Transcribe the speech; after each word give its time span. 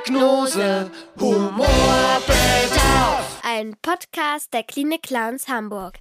Diagnose 0.00 0.90
Humorbedarf. 1.18 2.22
Ein 3.42 3.76
Podcast 3.82 4.54
der 4.54 4.62
Klinik 4.62 5.02
Clowns 5.02 5.46
Hamburg. 5.46 5.98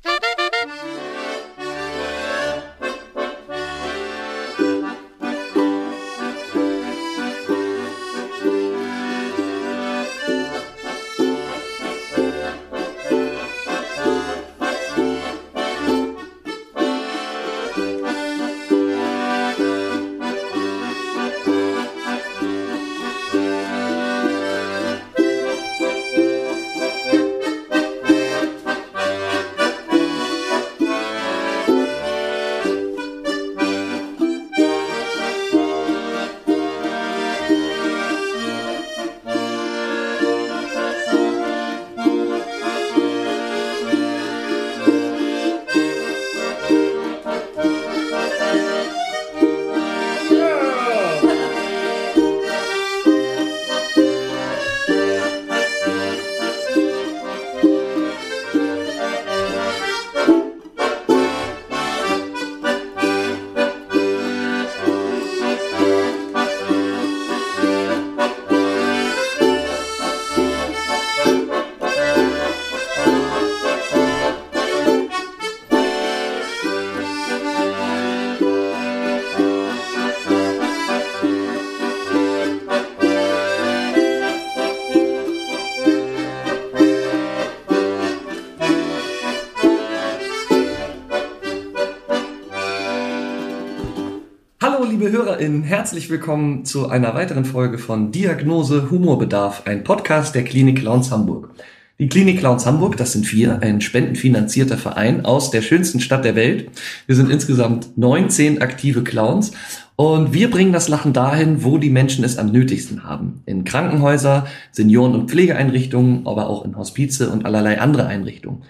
Liebe 95.09 95.23
HörerInnen, 95.23 95.63
herzlich 95.63 96.11
willkommen 96.11 96.65
zu 96.65 96.89
einer 96.89 97.15
weiteren 97.15 97.43
Folge 97.43 97.79
von 97.79 98.11
Diagnose 98.11 98.91
Humorbedarf, 98.91 99.63
ein 99.65 99.83
Podcast 99.83 100.35
der 100.35 100.43
Klinik 100.43 100.81
Clowns 100.81 101.09
Hamburg. 101.09 101.49
Die 101.97 102.07
Klinik 102.07 102.37
Clowns 102.37 102.67
Hamburg, 102.67 102.95
das 102.95 103.13
sind 103.13 103.31
wir, 103.33 103.59
ein 103.63 103.81
spendenfinanzierter 103.81 104.77
Verein 104.77 105.25
aus 105.25 105.49
der 105.49 105.63
schönsten 105.63 105.99
Stadt 105.99 106.25
der 106.25 106.35
Welt. 106.35 106.69
Wir 107.07 107.15
sind 107.15 107.31
insgesamt 107.31 107.97
19 107.97 108.61
aktive 108.61 109.03
Clowns 109.03 109.51
und 109.95 110.31
wir 110.31 110.51
bringen 110.51 110.73
das 110.73 110.89
Lachen 110.89 111.11
dahin, 111.11 111.63
wo 111.63 111.79
die 111.79 111.89
Menschen 111.89 112.23
es 112.23 112.37
am 112.37 112.51
nötigsten 112.51 113.03
haben. 113.03 113.41
In 113.47 113.63
Krankenhäuser, 113.63 114.45
Senioren- 114.71 115.15
und 115.15 115.31
Pflegeeinrichtungen, 115.31 116.27
aber 116.27 116.49
auch 116.49 116.65
in 116.65 116.77
Hospize 116.77 117.31
und 117.31 117.45
allerlei 117.45 117.81
andere 117.81 118.05
Einrichtungen. 118.05 118.61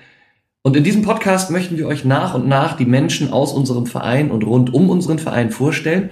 Und 0.62 0.76
in 0.76 0.84
diesem 0.84 1.04
Podcast 1.04 1.52
möchten 1.52 1.78
wir 1.78 1.88
euch 1.88 2.04
nach 2.04 2.34
und 2.34 2.48
nach 2.48 2.76
die 2.76 2.86
Menschen 2.86 3.32
aus 3.32 3.54
unserem 3.54 3.86
Verein 3.86 4.30
und 4.30 4.44
rund 4.44 4.74
um 4.74 4.90
unseren 4.90 5.18
Verein 5.18 5.52
vorstellen. 5.52 6.10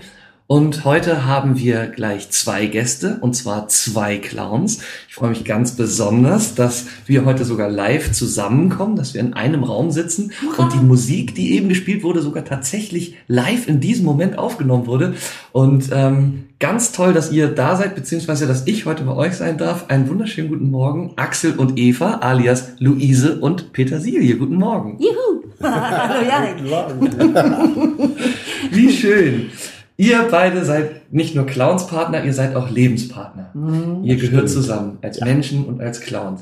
Und 0.49 0.85
heute 0.85 1.25
haben 1.25 1.57
wir 1.57 1.87
gleich 1.87 2.29
zwei 2.29 2.67
Gäste, 2.67 3.17
und 3.19 3.35
zwar 3.35 3.67
zwei 3.67 4.17
Clowns. 4.17 4.79
Ich 5.09 5.15
freue 5.15 5.31
mich 5.31 5.43
ganz 5.43 5.73
besonders, 5.73 6.55
dass 6.55 6.85
wir 7.05 7.25
heute 7.25 7.43
sogar 7.43 7.69
live 7.69 8.13
zusammenkommen, 8.13 8.95
dass 8.95 9.13
wir 9.13 9.19
in 9.19 9.33
einem 9.33 9.65
Raum 9.65 9.91
sitzen 9.91 10.31
und 10.55 10.71
die 10.71 10.79
Musik, 10.79 11.35
die 11.35 11.51
eben 11.51 11.67
gespielt 11.67 12.01
wurde, 12.01 12.21
sogar 12.21 12.45
tatsächlich 12.45 13.15
live 13.27 13.67
in 13.67 13.81
diesem 13.81 14.05
Moment 14.05 14.37
aufgenommen 14.37 14.87
wurde. 14.87 15.15
Und 15.51 15.89
ähm, 15.91 16.45
ganz 16.59 16.93
toll, 16.93 17.11
dass 17.11 17.33
ihr 17.33 17.49
da 17.49 17.75
seid, 17.75 17.95
beziehungsweise 17.95 18.47
dass 18.47 18.67
ich 18.67 18.85
heute 18.85 19.03
bei 19.03 19.15
euch 19.15 19.33
sein 19.33 19.57
darf. 19.57 19.89
Einen 19.89 20.07
wunderschönen 20.07 20.47
guten 20.47 20.71
Morgen, 20.71 21.11
Axel 21.17 21.57
und 21.57 21.77
Eva, 21.77 22.19
alias 22.21 22.69
Luise 22.79 23.41
und 23.41 23.73
Petersilie. 23.73 24.37
Guten 24.37 24.55
Morgen. 24.55 24.97
Juhu! 24.97 25.43
Hallo 25.61 26.25
Janik. 26.25 26.63
Wie 28.71 28.89
schön. 28.89 29.49
Ihr 29.97 30.27
beide 30.29 30.63
seid 30.63 31.11
nicht 31.11 31.33
nur 31.35 31.47
Clownspartner, 31.47 32.23
ihr 32.23 32.33
seid 32.33 32.55
auch 32.55 32.69
Lebenspartner. 32.69 33.51
ihr 34.03 34.15
gehört 34.15 34.49
zusammen 34.49 34.99
als 35.01 35.19
Menschen 35.21 35.65
und 35.65 35.81
als 35.81 36.01
Clowns. 36.01 36.41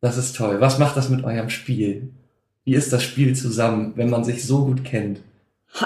Das 0.00 0.16
ist 0.16 0.36
toll. 0.36 0.60
Was 0.60 0.78
macht 0.78 0.96
das 0.96 1.08
mit 1.08 1.24
eurem 1.24 1.50
Spiel? 1.50 2.10
Wie 2.64 2.74
ist 2.74 2.92
das 2.92 3.02
Spiel 3.02 3.34
zusammen, 3.34 3.92
wenn 3.96 4.08
man 4.10 4.24
sich 4.24 4.44
so 4.44 4.64
gut 4.64 4.84
kennt? 4.84 5.20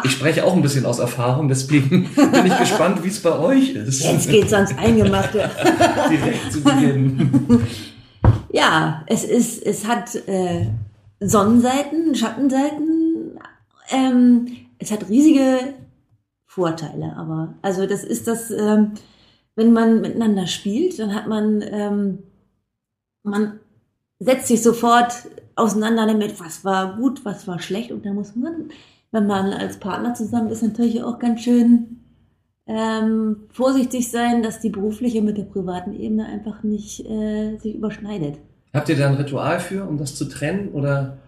Ich 0.05 0.13
spreche 0.13 0.45
auch 0.45 0.55
ein 0.55 0.63
bisschen 0.63 0.87
aus 0.87 0.99
Erfahrung, 0.99 1.49
deswegen 1.49 2.09
bin 2.15 2.47
ich 2.47 2.59
gespannt, 2.59 3.03
wie 3.03 3.09
es 3.09 3.21
bei 3.21 3.39
euch 3.39 3.71
ist. 3.71 4.03
Jetzt 4.03 4.29
geht's 4.29 4.53
ans 4.53 4.77
Eingemachte. 4.77 5.51
Direkt 6.11 6.53
zu 6.53 6.63
Beginn. 6.63 7.61
Ja, 8.53 9.05
es 9.07 9.23
ist, 9.23 9.65
es 9.65 9.87
hat 9.87 10.13
äh, 10.27 10.67
Sonnenseiten, 11.21 12.17
Schattenseiten. 12.17 13.39
Ähm, 13.93 14.49
es 14.81 14.91
hat 14.91 15.09
riesige 15.09 15.75
Vorteile, 16.51 17.15
aber 17.17 17.55
also 17.63 17.87
das 17.87 18.03
ist 18.03 18.27
das, 18.27 18.51
ähm, 18.51 18.95
wenn 19.55 19.73
man 19.73 20.01
miteinander 20.01 20.49
spielt, 20.49 20.99
dann 20.99 21.15
hat 21.15 21.29
man, 21.29 21.63
ähm, 21.63 22.25
man 23.23 23.61
setzt 24.19 24.49
sich 24.49 24.61
sofort 24.61 25.13
auseinander 25.55 26.09
damit, 26.09 26.41
was 26.41 26.65
war 26.65 26.97
gut, 26.97 27.25
was 27.25 27.47
war 27.47 27.61
schlecht 27.61 27.93
und 27.93 28.05
da 28.05 28.13
muss 28.13 28.35
man, 28.35 28.71
wenn 29.13 29.29
man 29.29 29.53
als 29.53 29.79
Partner 29.79 30.15
zusammen 30.15 30.51
ist, 30.51 30.65
natürlich 30.65 31.05
auch 31.05 31.21
ganz 31.21 31.43
schön 31.43 32.01
ähm, 32.67 33.45
vorsichtig 33.53 34.11
sein, 34.11 34.43
dass 34.43 34.59
die 34.59 34.71
berufliche 34.71 35.23
mit 35.23 35.39
der 35.39 35.45
privaten 35.45 35.95
Ebene 35.95 36.27
einfach 36.27 36.65
nicht 36.65 37.09
äh, 37.09 37.59
sich 37.59 37.77
überschneidet. 37.77 38.39
Habt 38.75 38.89
ihr 38.89 38.97
da 38.97 39.07
ein 39.07 39.15
Ritual 39.15 39.61
für, 39.61 39.85
um 39.85 39.99
das 39.99 40.17
zu 40.17 40.25
trennen? 40.25 40.71
Oder 40.73 41.19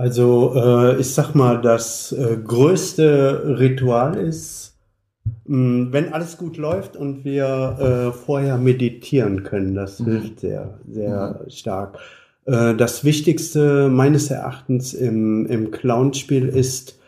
Also 0.00 0.54
äh, 0.56 0.98
ich 0.98 1.12
sag 1.12 1.34
mal, 1.34 1.60
das 1.60 2.12
äh, 2.12 2.38
größte 2.42 3.58
Ritual 3.58 4.16
ist, 4.16 4.78
mh, 5.44 5.92
wenn 5.92 6.12
alles 6.14 6.38
gut 6.38 6.56
läuft 6.56 6.96
und 6.96 7.22
wir 7.26 7.76
äh, 7.78 8.12
vorher 8.16 8.56
meditieren 8.56 9.42
können. 9.42 9.74
Das 9.74 10.00
Mhm. 10.00 10.04
hilft 10.06 10.40
sehr, 10.40 10.78
sehr 10.90 11.40
stark. 11.48 11.98
Äh, 12.46 12.74
das 12.76 13.04
Wichtigste 13.04 13.90
meines 13.90 14.30
Erachtens 14.30 14.94
im, 14.94 15.44
im 15.46 15.70
Clownspiel 15.70 16.48
ist 16.48 16.98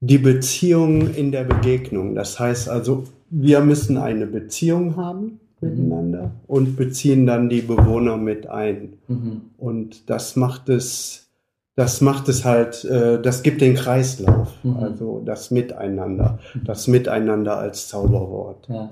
die 0.00 0.16
Beziehung 0.16 1.12
in 1.14 1.32
der 1.32 1.44
Begegnung. 1.44 2.14
Das 2.14 2.40
heißt 2.40 2.70
also, 2.70 3.04
wir 3.28 3.60
müssen 3.60 3.98
eine 3.98 4.26
Beziehung 4.26 4.96
haben 4.96 5.40
miteinander 5.60 6.30
und 6.46 6.74
beziehen 6.76 7.26
dann 7.26 7.50
die 7.50 7.60
Bewohner 7.60 8.16
mit 8.16 8.46
ein. 8.48 8.94
Mhm. 9.08 9.42
Und 9.58 10.08
das 10.08 10.36
macht 10.36 10.70
es, 10.70 11.26
das 11.76 12.00
macht 12.00 12.28
es 12.28 12.44
halt, 12.44 12.84
äh, 12.84 13.20
das 13.22 13.42
gibt 13.42 13.60
den 13.60 13.74
Kreislauf, 13.74 14.52
Mhm. 14.62 14.76
also 14.76 15.22
das 15.24 15.50
Miteinander, 15.50 16.38
das 16.64 16.86
Miteinander 16.88 17.58
als 17.58 17.88
Zauberwort. 17.88 18.68
ja. 18.68 18.90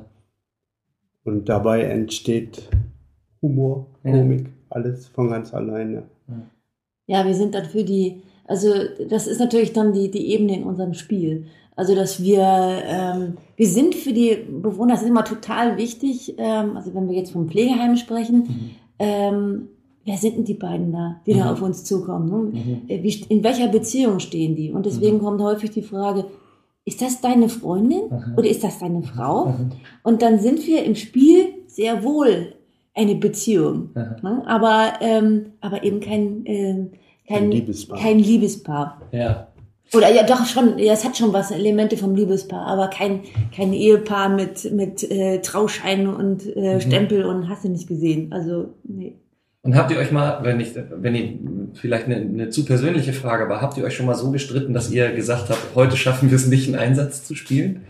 Und 1.25 1.49
dabei 1.49 1.83
entsteht 1.83 2.69
Humor, 3.42 3.86
Ja. 4.03 4.13
Komik, 4.13 4.47
alles 4.71 5.09
von 5.09 5.28
ganz 5.28 5.53
alleine. 5.53 6.04
Ja, 7.07 7.25
wir 7.27 7.34
sind 7.34 7.54
dann 7.54 7.65
für 7.66 7.84
die, 7.84 8.22
also 8.47 8.69
das 9.09 9.27
ist 9.27 9.39
natürlich 9.41 9.72
dann 9.72 9.92
die, 9.92 10.10
die 10.10 10.33
Ebene 10.33 10.57
in 10.57 10.65
unserem 10.65 10.95
Spiel. 10.95 11.47
Also 11.77 11.95
dass 11.95 12.22
wir, 12.22 12.42
ähm, 12.84 13.36
wir 13.57 13.66
sind 13.69 13.95
für 13.95 14.13
die 14.13 14.36
Bewohner, 14.51 14.95
das 14.95 15.03
ist 15.03 15.09
immer 15.09 15.25
total 15.25 15.77
wichtig, 15.77 16.34
ähm, 16.39 16.77
also 16.77 16.95
wenn 16.95 17.09
wir 17.09 17.16
jetzt 17.16 17.33
vom 17.33 17.48
Pflegeheim 17.48 17.97
sprechen, 17.97 18.75
ähm, 18.98 19.69
wer 20.09 20.16
sind 20.16 20.37
denn 20.37 20.45
die 20.45 20.55
beiden 20.55 20.91
da, 20.93 21.21
die 21.27 21.34
Mhm. 21.34 21.39
da 21.39 21.53
auf 21.53 21.63
uns 21.63 21.84
zukommen? 21.84 22.28
Ne? 22.28 22.59
Mhm. 22.60 22.83
Äh, 22.89 23.03
Wie, 23.03 23.25
in 23.28 23.45
welcher 23.45 23.69
Beziehung 23.69 24.19
stehen 24.21 24.57
die? 24.57 24.72
Und 24.72 24.87
deswegen 24.87 25.19
kommt 25.21 25.41
häufig 25.41 25.71
die 25.71 25.83
Frage, 25.83 26.25
ist 26.84 27.03
das 27.03 27.21
deine 27.21 27.49
Freundin 27.49 28.05
Mhm. 28.10 28.34
oder 28.37 28.49
ist 28.49 28.65
das 28.65 28.78
deine 28.78 29.03
Frau? 29.03 29.47
Mhm. 29.47 29.71
Und 30.03 30.22
dann 30.22 30.39
sind 30.39 30.66
wir 30.66 30.84
im 30.84 30.95
Spiel 30.95 31.47
sehr 31.66 32.03
wohl 32.03 32.55
eine 32.95 33.15
Beziehung, 33.15 33.91
Mhm. 33.95 34.16
ne? 34.22 34.43
aber, 34.47 34.95
ähm, 35.03 35.47
aber 35.60 35.84
eben 35.84 36.01
kein, 36.01 36.43
ähm, 36.47 36.91
kein, 37.28 37.39
Kein 37.41 37.51
Liebespaar. 37.51 37.99
Kein 37.99 38.19
Liebespaar. 38.19 39.03
Ja. 39.13 39.49
Oder 39.95 40.13
ja, 40.15 40.22
doch 40.22 40.45
schon, 40.47 40.78
ja, 40.78 40.93
es 40.95 41.04
hat 41.04 41.16
schon 41.16 41.33
was, 41.33 41.51
Elemente 41.51 41.97
vom 41.97 42.15
Liebespaar, 42.15 42.66
aber 42.66 42.89
kein, 42.89 43.21
kein 43.54 43.72
Ehepaar 43.72 44.28
mit, 44.31 44.71
mit 44.72 45.03
äh, 45.11 45.41
Trauschein 45.43 46.09
und 46.09 46.45
äh, 46.57 46.75
Mhm. 46.77 46.81
Stempel 46.81 47.25
und 47.25 47.49
hast 47.49 47.65
du 47.65 47.69
nicht 47.69 47.87
gesehen. 47.87 48.33
Also, 48.33 48.71
nee. 48.84 49.15
Und 49.63 49.75
habt 49.75 49.91
ihr 49.91 49.99
euch 49.99 50.13
mal, 50.13 50.43
wenn 50.45 50.60
ich, 50.60 50.75
wenn 50.77 51.15
ihr 51.15 51.39
vielleicht 51.75 52.07
eine, 52.07 52.16
eine 52.16 52.49
zu 52.51 52.65
persönliche 52.65 53.13
Frage, 53.13 53.45
aber 53.45 53.60
habt 53.60 53.77
ihr 53.77 53.84
euch 53.84 53.97
schon 53.97 54.07
mal 54.07 54.15
so 54.15 54.31
gestritten, 54.31 54.72
dass 54.72 54.91
ihr 54.91 55.13
gesagt 55.13 55.51
habt, 55.51 55.75
heute 55.75 55.97
schaffen 55.97 56.31
wir 56.31 56.37
es 56.37 56.47
nicht, 56.47 56.66
einen 56.69 56.77
Einsatz 56.78 57.27
zu 57.27 57.34
spielen? 57.34 57.84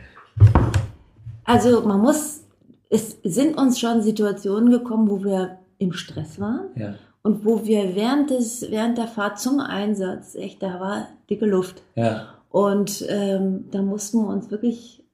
Also 1.44 1.82
man 1.86 2.00
muss, 2.00 2.44
es 2.90 3.18
sind 3.22 3.56
uns 3.58 3.78
schon 3.78 4.02
Situationen 4.02 4.70
gekommen, 4.70 5.10
wo 5.10 5.22
wir 5.24 5.58
im 5.78 5.92
Stress 5.92 6.40
waren 6.40 6.68
Ja. 6.74 6.94
und 7.22 7.44
wo 7.44 7.64
wir 7.66 7.94
während 7.94 8.30
des, 8.30 8.66
während 8.70 8.98
der 8.98 9.06
Fahrt 9.06 9.38
zum 9.38 9.60
Einsatz, 9.60 10.34
echt, 10.34 10.62
da 10.62 10.80
war 10.80 11.08
dicke 11.30 11.46
Luft. 11.46 11.82
Ja. 11.94 12.28
Und 12.50 13.04
ähm, 13.08 13.66
da 13.70 13.82
mussten 13.82 14.18
wir 14.22 14.28
uns 14.28 14.50
wirklich 14.50 15.04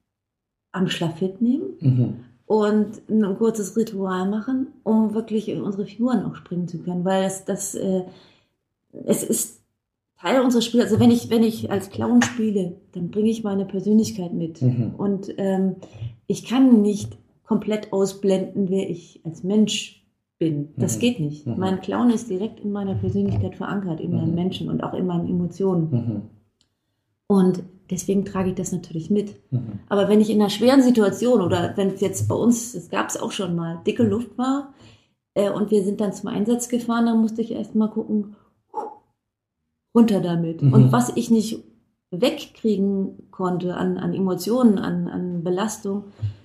am 0.73 0.89
Schlafitt 0.89 1.43
nehmen 1.43 1.65
Mhm. 1.81 2.15
Und 2.47 3.01
ein 3.09 3.37
kurzes 3.39 3.77
Ritual 3.77 4.29
machen, 4.29 4.69
um 4.83 5.15
wirklich 5.15 5.49
in 5.49 5.63
unsere 5.63 5.87
Figuren 5.87 6.25
auch 6.25 6.35
springen 6.37 6.69
zu 6.69 6.79
können, 6.79 7.05
weil 7.05 7.23
das, 7.23 7.45
das 7.45 7.75
äh, 7.75 8.03
es 9.07 9.23
ist 9.23 9.61
Teil 10.21 10.41
unseres 10.41 10.65
Spiels. 10.65 10.85
Also 10.85 11.01
wenn 11.01 11.11
ich 11.11 11.31
wenn 11.31 11.43
ich 11.43 11.71
als 11.71 11.91
Clown 11.91 12.23
spiele, 12.23 12.77
dann 12.93 13.11
bringe 13.11 13.31
ich 13.31 13.45
meine 13.45 13.65
Persönlichkeit 13.65 14.33
mit 14.33 14.61
Mhm. 14.63 14.95
und 14.97 15.35
ähm, 15.39 15.77
ich 16.27 16.47
kann 16.47 16.83
nicht 16.83 17.19
komplett 17.47 17.93
ausblenden, 17.93 18.71
wer 18.71 18.89
ich 18.89 19.21
als 19.25 19.43
Mensch 19.43 20.03
bin. 20.39 20.71
Das 20.77 20.97
Mhm. 20.97 21.01
geht 21.01 21.21
nicht. 21.21 21.47
Mhm. 21.47 21.55
Mein 21.59 21.81
Clown 21.81 22.11
ist 22.11 22.31
direkt 22.31 22.61
in 22.61 22.73
meiner 22.73 22.95
Persönlichkeit 22.95 23.55
verankert, 23.57 24.01
in 24.01 24.13
meinem 24.13 24.31
Mhm. 24.31 24.35
Menschen 24.35 24.69
und 24.71 24.83
auch 24.83 24.95
in 24.95 25.07
meinen 25.07 25.29
Emotionen. 25.29 25.91
Mhm. 25.91 26.23
Und 27.27 27.63
deswegen 27.91 28.25
trage 28.25 28.51
ich 28.51 28.55
das 28.55 28.73
natürlich 28.73 29.11
mit. 29.11 29.35
Mhm. 29.53 29.81
Aber 29.89 30.09
wenn 30.09 30.21
ich 30.21 30.31
in 30.31 30.41
einer 30.41 30.51
schweren 30.51 30.83
Situation 30.83 31.41
oder 31.41 31.73
wenn 31.77 31.89
es 31.89 32.01
jetzt 32.01 32.29
bei 32.29 32.35
uns, 32.35 32.73
das 32.73 32.91
gab 32.91 33.09
es 33.09 33.17
auch 33.17 33.33
schon 33.33 33.55
mal, 33.55 33.81
dicke 33.87 34.03
Luft 34.03 34.37
war 34.39 34.73
äh, 35.35 35.51
und 35.51 35.71
wir 35.71 35.85
sind 35.85 36.01
dann 36.01 36.13
zum 36.13 36.29
Einsatz 36.29 36.69
gefahren, 36.69 37.07
dann 37.07 37.21
musste 37.21 37.43
ich 37.43 37.53
erst 37.53 37.75
mal 37.75 37.89
gucken, 37.89 38.37
runter 39.97 40.21
damit. 40.21 40.63
Mhm. 40.63 40.73
Und 40.73 40.93
was 40.93 41.13
ich 41.17 41.31
nicht 41.31 41.63
wegkriegen 42.11 43.31
konnte 43.31 43.77
an, 43.77 43.99
an 43.99 44.15
Emotionen, 44.15 44.79
an, 44.79 45.09
an 45.09 45.43
Belastung, 45.45 46.05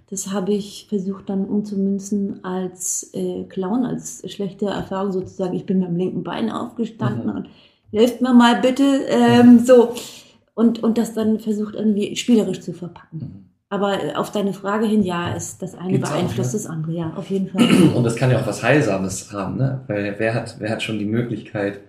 das 0.10 0.32
habe 0.32 0.54
ich 0.54 0.88
versucht 0.90 1.30
dann 1.30 1.46
umzumünzen 1.46 2.44
als 2.44 3.12
äh, 3.14 3.44
Clown, 3.44 3.86
als 3.86 4.24
schlechte 4.32 4.66
Erfahrung 4.66 5.12
sozusagen. 5.12 5.56
Ich 5.56 5.68
bin 5.68 5.80
mit 5.80 5.90
dem 5.90 5.98
linken 5.98 6.24
Bein 6.24 6.52
aufgestanden 6.52 7.30
Mhm. 7.30 7.36
und 7.36 7.50
helft 7.92 8.20
mir 8.22 8.34
mal 8.34 8.60
bitte, 8.60 8.84
ähm, 9.08 9.60
so. 9.60 9.94
Und, 10.60 10.84
und 10.84 10.98
das 10.98 11.14
dann 11.14 11.40
versucht 11.40 11.74
irgendwie 11.74 12.18
spielerisch 12.18 12.60
zu 12.60 12.74
verpacken. 12.74 13.20
Mhm. 13.20 13.46
Aber 13.70 14.04
äh, 14.04 14.14
auf 14.16 14.30
deine 14.30 14.52
Frage 14.52 14.88
hin, 14.88 15.04
ja, 15.04 15.34
ist 15.34 15.62
das 15.62 15.74
eine 15.74 15.94
Gibt's 15.94 16.10
auch, 16.10 16.16
beeinflusst 16.16 16.54
ne? 16.54 16.60
das 16.60 16.68
andere, 16.68 16.92
ja, 16.92 17.14
auf 17.16 17.30
jeden 17.30 17.48
Fall. 17.48 17.62
Und 17.96 18.04
das 18.04 18.18
kann 18.18 18.30
ja 18.30 18.42
auch 18.42 18.46
was 18.46 18.62
Heilsames 18.62 19.32
haben, 19.32 19.56
ne? 19.56 19.86
Weil 19.88 20.16
wer 20.18 20.34
hat, 20.34 20.58
wer 20.60 20.70
hat 20.70 20.84
schon 20.84 21.00
die 21.00 21.06
Möglichkeit, 21.06 21.80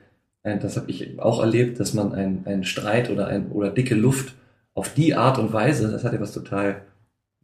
äh, 0.45 0.57
das 0.57 0.77
habe 0.77 0.89
ich 0.89 1.19
auch 1.19 1.41
erlebt, 1.41 1.81
dass 1.81 1.95
man 1.95 2.13
einen, 2.13 2.47
einen 2.47 2.63
Streit 2.63 3.11
oder 3.11 3.27
ein 3.27 3.51
oder 3.51 3.71
dicke 3.71 3.97
Luft 3.97 4.35
auf 4.75 4.95
die 4.95 5.17
Art 5.17 5.41
und 5.41 5.53
Weise, 5.53 5.91
das 5.91 6.05
hat 6.05 6.13
ja 6.13 6.21
was 6.21 6.33
total 6.33 6.83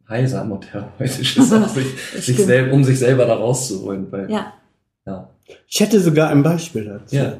heilsam 0.07 0.53
und 0.53 0.71
therapeutisches, 0.71 1.51
auch 1.51 1.67
sich, 1.67 1.87
sich 2.23 2.37
selber, 2.37 2.71
um 2.71 2.85
sich 2.85 2.99
selber 2.99 3.25
da 3.25 3.35
rauszuholen. 3.35 4.09
Weil, 4.13 4.31
Ja, 4.31 4.53
ja. 5.05 5.29
Ich 5.67 5.81
hätte 5.81 5.99
sogar 5.99 6.29
ein 6.29 6.41
Beispiel 6.41 6.85
dazu. 6.85 7.13
Ja. 7.13 7.33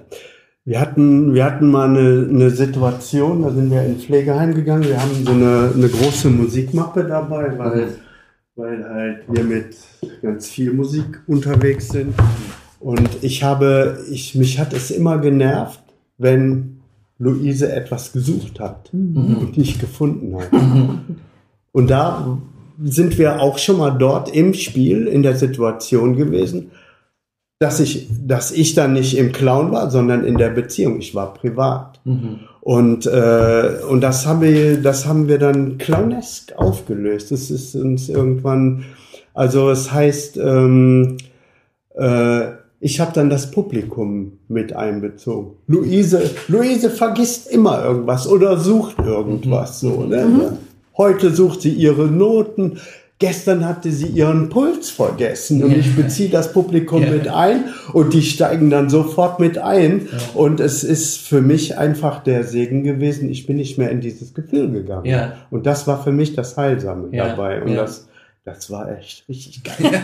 Wir 0.68 0.82
hatten, 0.82 1.34
wir 1.34 1.46
hatten 1.46 1.72
mal 1.72 1.88
eine, 1.88 2.28
eine 2.30 2.50
Situation, 2.50 3.44
da 3.44 3.52
sind 3.52 3.72
wir 3.72 3.84
in 3.84 3.92
ein 3.92 4.00
Pflegeheim 4.00 4.54
gegangen. 4.54 4.84
Wir 4.84 5.02
haben 5.02 5.24
so 5.26 5.32
eine, 5.32 5.72
eine 5.74 5.88
große 5.88 6.30
Musikmappe 6.30 7.06
dabei, 7.06 7.58
weil, 7.58 7.88
weil 8.58 8.84
halt 8.84 9.20
wir 9.30 9.46
mit 9.46 9.78
ganz 10.22 10.50
viel 10.50 10.74
Musik 10.74 11.24
unterwegs 11.26 11.88
sind. 11.88 12.14
Und 12.82 13.10
ich 13.22 13.44
habe, 13.44 13.98
ich, 14.12 14.36
mich 14.36 14.60
hat 14.60 14.74
es 14.74 14.92
immer 14.92 15.20
genervt, 15.20 15.80
wenn 16.18 16.82
Luise 17.18 17.72
etwas 17.72 18.12
gesucht 18.12 18.60
hat 18.60 18.90
Mhm. 18.92 19.38
und 19.38 19.58
nicht 19.58 19.80
gefunden 19.80 20.36
hat. 20.36 20.50
Und 21.72 21.90
da 21.90 22.40
sind 22.84 23.18
wir 23.18 23.40
auch 23.42 23.58
schon 23.58 23.78
mal 23.78 23.92
dort 23.92 24.36
im 24.36 24.54
Spiel, 24.54 25.08
in 25.08 25.24
der 25.24 25.38
Situation 25.38 26.18
gewesen, 26.18 26.72
dass 27.60 27.80
ich, 27.80 28.08
dass 28.26 28.52
ich 28.52 28.76
dann 28.76 28.94
nicht 28.94 29.18
im 29.18 29.32
Clown 29.32 29.72
war, 29.72 29.90
sondern 29.90 30.24
in 30.24 30.38
der 30.38 30.50
Beziehung. 30.50 31.00
Ich 31.00 31.16
war 31.16 31.34
privat. 31.34 32.00
Mhm. 32.06 32.40
Und, 32.62 33.06
äh, 33.06 33.78
und 33.90 34.02
das 34.02 34.28
haben 34.28 34.42
wir, 34.42 34.82
das 34.82 35.08
haben 35.08 35.28
wir 35.28 35.40
dann 35.40 35.78
clownesk 35.78 36.54
aufgelöst. 36.58 37.32
Das 37.32 37.50
ist 37.50 37.76
uns 37.76 38.10
irgendwann, 38.10 38.86
also 39.34 39.72
es 39.72 39.92
heißt, 39.92 40.38
ähm, 40.38 41.18
äh, 41.96 42.42
ich 42.80 43.00
habe 43.00 43.12
dann 43.14 43.30
das 43.30 43.50
Publikum 43.50 44.34
mit 44.50 44.74
einbezogen. 44.74 45.56
Luise, 45.66 46.30
Luise 46.48 46.92
vergisst 46.92 47.50
immer 47.50 47.84
irgendwas 47.84 48.28
oder 48.28 48.58
sucht 48.58 49.00
irgendwas 49.00 49.80
so. 49.80 50.04
Ne? 50.04 50.58
Heute 50.96 51.34
sucht 51.34 51.62
sie 51.62 51.72
ihre 51.72 52.06
Noten. 52.06 52.80
Gestern 53.20 53.66
hatte 53.66 53.92
sie 53.92 54.06
ihren 54.08 54.50
Puls 54.50 54.92
vergessen 54.92 55.64
und 55.64 55.72
ich 55.76 55.96
beziehe 55.96 56.30
das 56.30 56.54
Publikum 56.54 57.02
Ja. 57.02 57.10
mit 57.10 57.28
ein 57.28 57.64
und 57.94 58.14
die 58.14 58.22
steigen 58.22 58.70
dann 58.70 58.92
sofort 58.92 59.40
mit 59.40 59.58
ein. 59.58 60.08
Und 60.36 60.60
es 60.60 60.84
ist 60.84 61.18
für 61.18 61.42
mich 61.42 61.80
einfach 61.80 62.22
der 62.24 62.44
Segen 62.44 62.84
gewesen. 62.84 63.30
Ich 63.32 63.48
bin 63.48 63.56
nicht 63.58 63.80
mehr 63.80 63.90
in 63.90 64.02
dieses 64.02 64.36
Gefühl 64.36 64.72
gegangen. 64.72 65.06
Ja. 65.06 65.34
Und 65.50 65.66
das 65.66 65.88
war 65.88 66.04
für 66.04 66.12
mich 66.12 66.36
das 66.36 66.58
Heilsame 66.58 67.10
dabei. 67.12 67.64
Und 67.64 67.74
das, 67.74 68.08
das 68.46 68.70
war 68.70 68.96
echt 68.96 69.28
richtig 69.28 69.64
geil. 69.64 69.92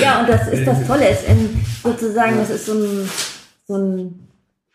ja, 0.00 0.20
und 0.20 0.28
das 0.30 0.48
ist 0.48 0.66
das 0.66 0.86
Tolle, 0.86 1.10
ist 1.10 1.28
in, 1.28 1.60
sozusagen, 1.82 2.36
das 2.38 2.48
ist 2.48 2.64
so, 2.64 2.72
ein, 2.72 3.08
so 3.68 3.74
ein, 3.76 4.28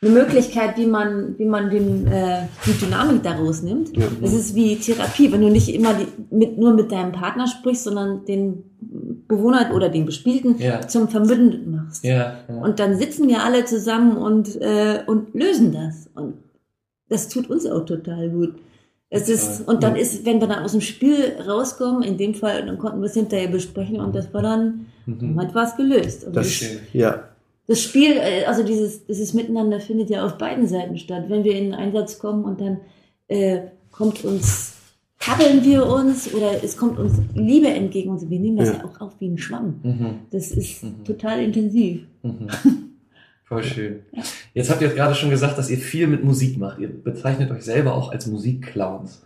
eine 0.05 0.13
Möglichkeit, 0.13 0.77
wie 0.77 0.85
man, 0.85 1.37
wie 1.37 1.45
man 1.45 1.69
den, 1.69 2.05
äh, 2.07 2.43
die 2.65 2.73
Dynamik 2.73 3.23
daraus 3.23 3.61
nimmt. 3.63 3.95
Ja. 3.97 4.05
Das 4.21 4.33
ist 4.33 4.53
wie 4.55 4.75
Therapie, 4.77 5.31
wenn 5.31 5.41
du 5.41 5.49
nicht 5.49 5.73
immer 5.73 5.93
die, 5.93 6.07
mit, 6.35 6.57
nur 6.57 6.73
mit 6.73 6.91
deinem 6.91 7.11
Partner 7.11 7.47
sprichst, 7.47 7.83
sondern 7.85 8.25
den 8.25 8.63
Bewohner 9.27 9.71
oder 9.73 9.89
den 9.89 10.05
Bespielten 10.05 10.57
Ja. 10.59 10.87
zum 10.87 11.07
Verbündeten 11.07 11.71
machst. 11.75 12.03
Ja, 12.03 12.35
ja. 12.47 12.55
Und 12.61 12.79
dann 12.79 12.97
sitzen 12.97 13.27
wir 13.27 13.43
alle 13.43 13.65
zusammen 13.65 14.17
und, 14.17 14.55
äh, 14.61 14.99
und 15.07 15.33
lösen 15.33 15.71
das. 15.73 16.07
Und 16.13 16.35
das 17.09 17.27
tut 17.29 17.49
uns 17.49 17.65
auch 17.65 17.85
total 17.85 18.29
gut. 18.29 18.55
Es 19.09 19.29
ist, 19.29 19.67
und 19.67 19.83
dann 19.83 19.95
ist, 19.95 20.25
wenn 20.25 20.41
wir 20.41 20.47
dann 20.47 20.63
aus 20.63 20.71
dem 20.73 20.81
Spiel 20.81 21.33
rauskommen, 21.47 22.03
in 22.03 22.17
dem 22.17 22.33
Fall, 22.33 22.65
dann 22.65 22.77
konnten 22.77 22.99
wir 22.99 23.05
es 23.05 23.13
hinterher 23.13 23.47
besprechen 23.47 23.99
und 23.99 24.13
das 24.15 24.33
war 24.33 24.41
dann, 24.41 24.87
Mhm. 25.05 25.35
damit 25.37 25.53
war 25.55 25.63
es 25.67 25.75
gelöst. 25.77 26.25
Und 26.25 26.35
Das, 26.35 26.45
das, 26.47 26.53
schön. 26.53 26.79
ja. 26.93 27.23
Das 27.67 27.81
Spiel, 27.81 28.11
äh, 28.17 28.45
also 28.45 28.63
dieses, 28.63 29.05
dieses 29.05 29.33
Miteinander 29.33 29.79
findet 29.79 30.09
ja 30.09 30.25
auf 30.25 30.37
beiden 30.37 30.67
Seiten 30.67 30.97
statt. 30.97 31.25
Wenn 31.29 31.43
wir 31.43 31.55
in 31.57 31.65
den 31.65 31.73
Einsatz 31.73 32.19
kommen 32.19 32.45
und 32.45 32.61
dann 32.61 32.79
äh, 33.27 33.59
kommt 33.91 34.23
uns, 34.23 34.73
kabbeln 35.19 35.63
wir 35.63 35.85
uns 35.87 36.33
oder 36.33 36.63
es 36.63 36.77
kommt 36.77 36.99
uns 36.99 37.13
Liebe 37.33 37.67
entgegen 37.67 38.11
und 38.11 38.19
so. 38.19 38.29
Wir 38.29 38.39
nehmen 38.39 38.57
das 38.57 38.69
ja, 38.69 38.75
Ja. 38.75 38.85
auch 38.85 39.01
auf 39.01 39.13
wie 39.19 39.27
ein 39.29 39.37
Schwamm. 39.37 39.79
Mhm. 39.83 40.05
Das 40.31 40.51
ist 40.51 40.83
Mhm. 40.83 41.03
total 41.05 41.41
intensiv. 41.43 42.01
Mhm. 42.21 42.47
Voll 43.45 43.63
schön. 43.63 43.99
Jetzt 44.55 44.71
habt 44.71 44.81
ihr 44.81 44.89
gerade 44.89 45.13
schon 45.13 45.29
gesagt, 45.29 45.57
dass 45.57 45.69
ihr 45.69 45.77
viel 45.77 46.07
mit 46.07 46.23
Musik 46.23 46.57
macht. 46.57 46.79
Ihr 46.79 46.89
bezeichnet 46.89 47.51
euch 47.51 47.61
selber 47.63 47.93
auch 47.95 48.11
als 48.11 48.25
Musikclowns. 48.25 49.21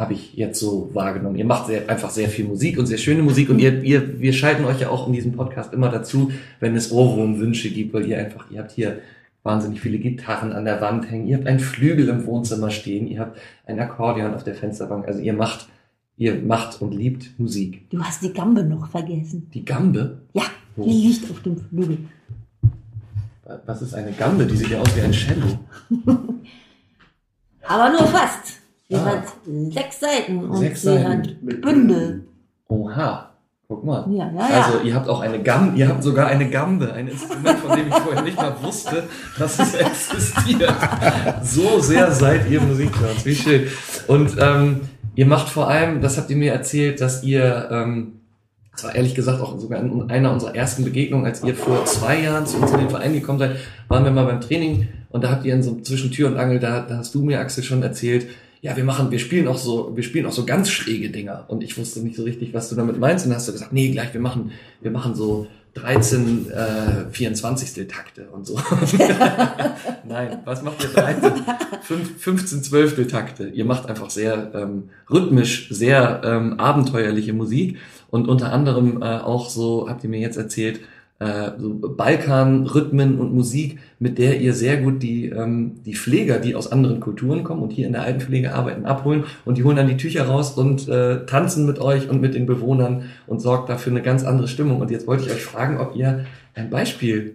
Habe 0.00 0.14
ich 0.14 0.32
jetzt 0.34 0.58
so 0.58 0.88
wahrgenommen. 0.94 1.36
Ihr 1.36 1.44
macht 1.44 1.66
sehr, 1.66 1.88
einfach 1.90 2.08
sehr 2.08 2.30
viel 2.30 2.46
Musik 2.46 2.78
und 2.78 2.86
sehr 2.86 2.96
schöne 2.96 3.22
Musik 3.22 3.50
und 3.50 3.58
ihr, 3.58 3.82
ihr, 3.82 4.18
wir 4.18 4.32
schalten 4.32 4.64
euch 4.64 4.80
ja 4.80 4.88
auch 4.88 5.06
in 5.06 5.12
diesem 5.12 5.32
Podcast 5.32 5.74
immer 5.74 5.90
dazu, 5.90 6.32
wenn 6.58 6.74
es 6.74 6.90
Ohrwurmwünsche 6.90 7.68
gibt, 7.70 7.92
weil 7.92 8.06
ihr 8.06 8.16
einfach, 8.18 8.50
ihr 8.50 8.60
habt 8.60 8.70
hier 8.72 9.00
wahnsinnig 9.42 9.78
viele 9.82 9.98
Gitarren 9.98 10.52
an 10.52 10.64
der 10.64 10.80
Wand 10.80 11.10
hängen, 11.10 11.26
ihr 11.26 11.36
habt 11.36 11.46
einen 11.46 11.60
Flügel 11.60 12.08
im 12.08 12.24
Wohnzimmer 12.24 12.70
stehen, 12.70 13.06
ihr 13.08 13.20
habt 13.20 13.38
ein 13.66 13.78
Akkordeon 13.78 14.32
auf 14.34 14.42
der 14.42 14.54
Fensterbank. 14.54 15.06
Also 15.06 15.20
ihr 15.20 15.34
macht, 15.34 15.68
ihr 16.16 16.34
macht 16.36 16.80
und 16.80 16.92
liebt 16.94 17.38
Musik. 17.38 17.88
Du 17.90 18.02
hast 18.02 18.22
die 18.22 18.32
Gambe 18.32 18.64
noch 18.64 18.88
vergessen. 18.88 19.50
Die 19.52 19.66
Gambe, 19.66 20.22
Ja, 20.32 20.44
Wo? 20.76 20.84
die 20.84 21.08
liegt 21.08 21.30
auf 21.30 21.42
dem 21.42 21.58
Flügel. 21.58 21.98
was 23.66 23.82
ist 23.82 23.94
eine 23.94 24.12
Gambe? 24.12 24.46
Die 24.46 24.56
sieht 24.56 24.70
ja 24.70 24.80
aus 24.80 24.96
wie 24.96 25.02
ein 25.02 25.12
Cello. 25.12 25.58
Aber 27.64 27.90
nur 27.90 28.06
fast. 28.06 28.59
Sie 28.90 28.96
Ah. 28.96 29.22
sechs 29.70 30.00
Seiten 30.00 30.38
und 30.44 30.56
Sechs 30.58 30.82
sie 30.82 30.88
Seiten. 30.88 31.08
hat 31.08 31.42
Mit 31.42 31.62
Bündel. 31.62 32.24
Oha, 32.68 33.30
guck 33.68 33.84
mal. 33.84 34.04
Ja, 34.10 34.30
ja, 34.34 34.48
ja. 34.48 34.62
Also 34.64 34.80
ihr 34.84 34.94
habt 34.94 35.08
auch 35.08 35.20
eine 35.20 35.40
Gambe, 35.42 35.76
ihr 35.78 35.88
habt 35.88 36.02
sogar 36.02 36.26
eine 36.26 36.50
Gambe, 36.50 36.92
ein 36.92 37.06
Instrument, 37.08 37.58
von 37.60 37.76
dem 37.76 37.86
ich 37.88 37.94
vorher 37.94 38.22
nicht 38.22 38.36
mal 38.36 38.54
wusste, 38.62 39.04
dass 39.38 39.58
es 39.60 39.74
existiert. 39.74 40.74
So 41.44 41.78
sehr 41.80 42.10
seid 42.10 42.50
ihr 42.50 42.60
Musikclowns, 42.60 43.24
wie 43.24 43.34
schön. 43.34 43.66
Und 44.08 44.36
ähm, 44.40 44.80
ihr 45.14 45.26
macht 45.26 45.48
vor 45.48 45.68
allem, 45.68 46.00
das 46.00 46.16
habt 46.18 46.30
ihr 46.30 46.36
mir 46.36 46.52
erzählt, 46.52 47.00
dass 47.00 47.22
ihr, 47.22 47.68
ähm, 47.70 48.20
das 48.72 48.84
war 48.84 48.94
ehrlich 48.94 49.14
gesagt 49.14 49.40
auch 49.40 49.56
sogar 49.58 49.80
in 49.80 50.10
einer 50.10 50.32
unserer 50.32 50.54
ersten 50.56 50.82
Begegnungen, 50.84 51.26
als 51.26 51.44
ihr 51.44 51.54
vor 51.54 51.84
zwei 51.84 52.20
Jahren 52.22 52.46
zu 52.46 52.56
uns 52.58 52.72
in 52.72 52.78
den 52.78 52.90
Verein 52.90 53.12
gekommen 53.12 53.38
seid, 53.38 53.56
waren 53.88 54.04
wir 54.04 54.10
mal 54.10 54.24
beim 54.26 54.40
Training 54.40 54.88
Und 55.10 55.22
da 55.24 55.30
habt 55.30 55.44
ihr 55.44 55.54
in 55.54 55.62
so 55.62 55.80
zwischen 55.80 56.10
Tür 56.12 56.28
und 56.28 56.36
Angel, 56.38 56.58
da, 56.60 56.80
da 56.80 56.98
hast 56.98 57.14
du 57.14 57.22
mir, 57.22 57.38
Axel, 57.40 57.62
schon 57.64 57.82
erzählt, 57.82 58.26
ja, 58.62 58.76
wir 58.76 58.84
machen, 58.84 59.10
wir 59.10 59.18
spielen 59.18 59.48
auch 59.48 59.56
so, 59.56 59.96
wir 59.96 60.02
spielen 60.02 60.26
auch 60.26 60.32
so 60.32 60.44
ganz 60.44 60.70
schräge 60.70 61.10
Dinger. 61.10 61.44
Und 61.48 61.64
ich 61.64 61.78
wusste 61.78 62.00
nicht 62.00 62.16
so 62.16 62.24
richtig, 62.24 62.52
was 62.52 62.68
du 62.68 62.76
damit 62.76 62.98
meinst. 62.98 63.24
Und 63.24 63.30
dann 63.30 63.38
hast 63.38 63.48
du 63.48 63.52
gesagt, 63.52 63.72
nee, 63.72 63.90
gleich, 63.90 64.12
wir 64.12 64.20
machen, 64.20 64.52
wir 64.82 64.90
machen 64.90 65.14
so 65.14 65.46
13 65.74 66.50
äh, 66.50 67.10
24. 67.10 67.86
Takte 67.88 68.28
und 68.32 68.46
so. 68.46 68.58
Nein, 70.08 70.38
was 70.44 70.62
macht 70.62 70.82
ihr 70.82 70.90
13? 70.90 71.32
5, 71.82 72.22
15 72.22 72.62
12. 72.62 73.08
Takte. 73.08 73.48
Ihr 73.48 73.64
macht 73.64 73.86
einfach 73.86 74.10
sehr 74.10 74.50
ähm, 74.54 74.90
rhythmisch, 75.08 75.68
sehr 75.70 76.20
ähm, 76.24 76.60
abenteuerliche 76.60 77.32
Musik 77.32 77.78
und 78.10 78.28
unter 78.28 78.52
anderem 78.52 79.00
äh, 79.00 79.06
auch 79.06 79.48
so, 79.48 79.88
habt 79.88 80.04
ihr 80.04 80.10
mir 80.10 80.20
jetzt 80.20 80.36
erzählt, 80.36 80.80
äh, 81.20 81.50
so 81.58 81.74
Balkan-Rhythmen 81.74 83.18
und 83.18 83.34
Musik, 83.34 83.78
mit 83.98 84.18
der 84.18 84.40
ihr 84.40 84.54
sehr 84.54 84.78
gut 84.78 85.02
die, 85.02 85.26
ähm, 85.26 85.82
die 85.84 85.94
Pfleger, 85.94 86.38
die 86.38 86.54
aus 86.54 86.72
anderen 86.72 86.98
Kulturen 86.98 87.44
kommen 87.44 87.62
und 87.62 87.70
hier 87.70 87.86
in 87.86 87.92
der 87.92 88.02
Altenpflege 88.02 88.54
arbeiten, 88.54 88.86
abholen 88.86 89.24
und 89.44 89.58
die 89.58 89.64
holen 89.64 89.76
dann 89.76 89.88
die 89.88 89.98
Tücher 89.98 90.24
raus 90.26 90.56
und 90.56 90.88
äh, 90.88 91.26
tanzen 91.26 91.66
mit 91.66 91.78
euch 91.78 92.08
und 92.08 92.22
mit 92.22 92.34
den 92.34 92.46
Bewohnern 92.46 93.04
und 93.26 93.40
sorgt 93.40 93.68
dafür 93.68 93.92
eine 93.92 94.02
ganz 94.02 94.24
andere 94.24 94.48
Stimmung. 94.48 94.80
Und 94.80 94.90
jetzt 94.90 95.06
wollte 95.06 95.24
ich 95.24 95.30
euch 95.30 95.44
fragen, 95.44 95.78
ob 95.78 95.94
ihr 95.94 96.24
ein 96.54 96.70
Beispiel 96.70 97.34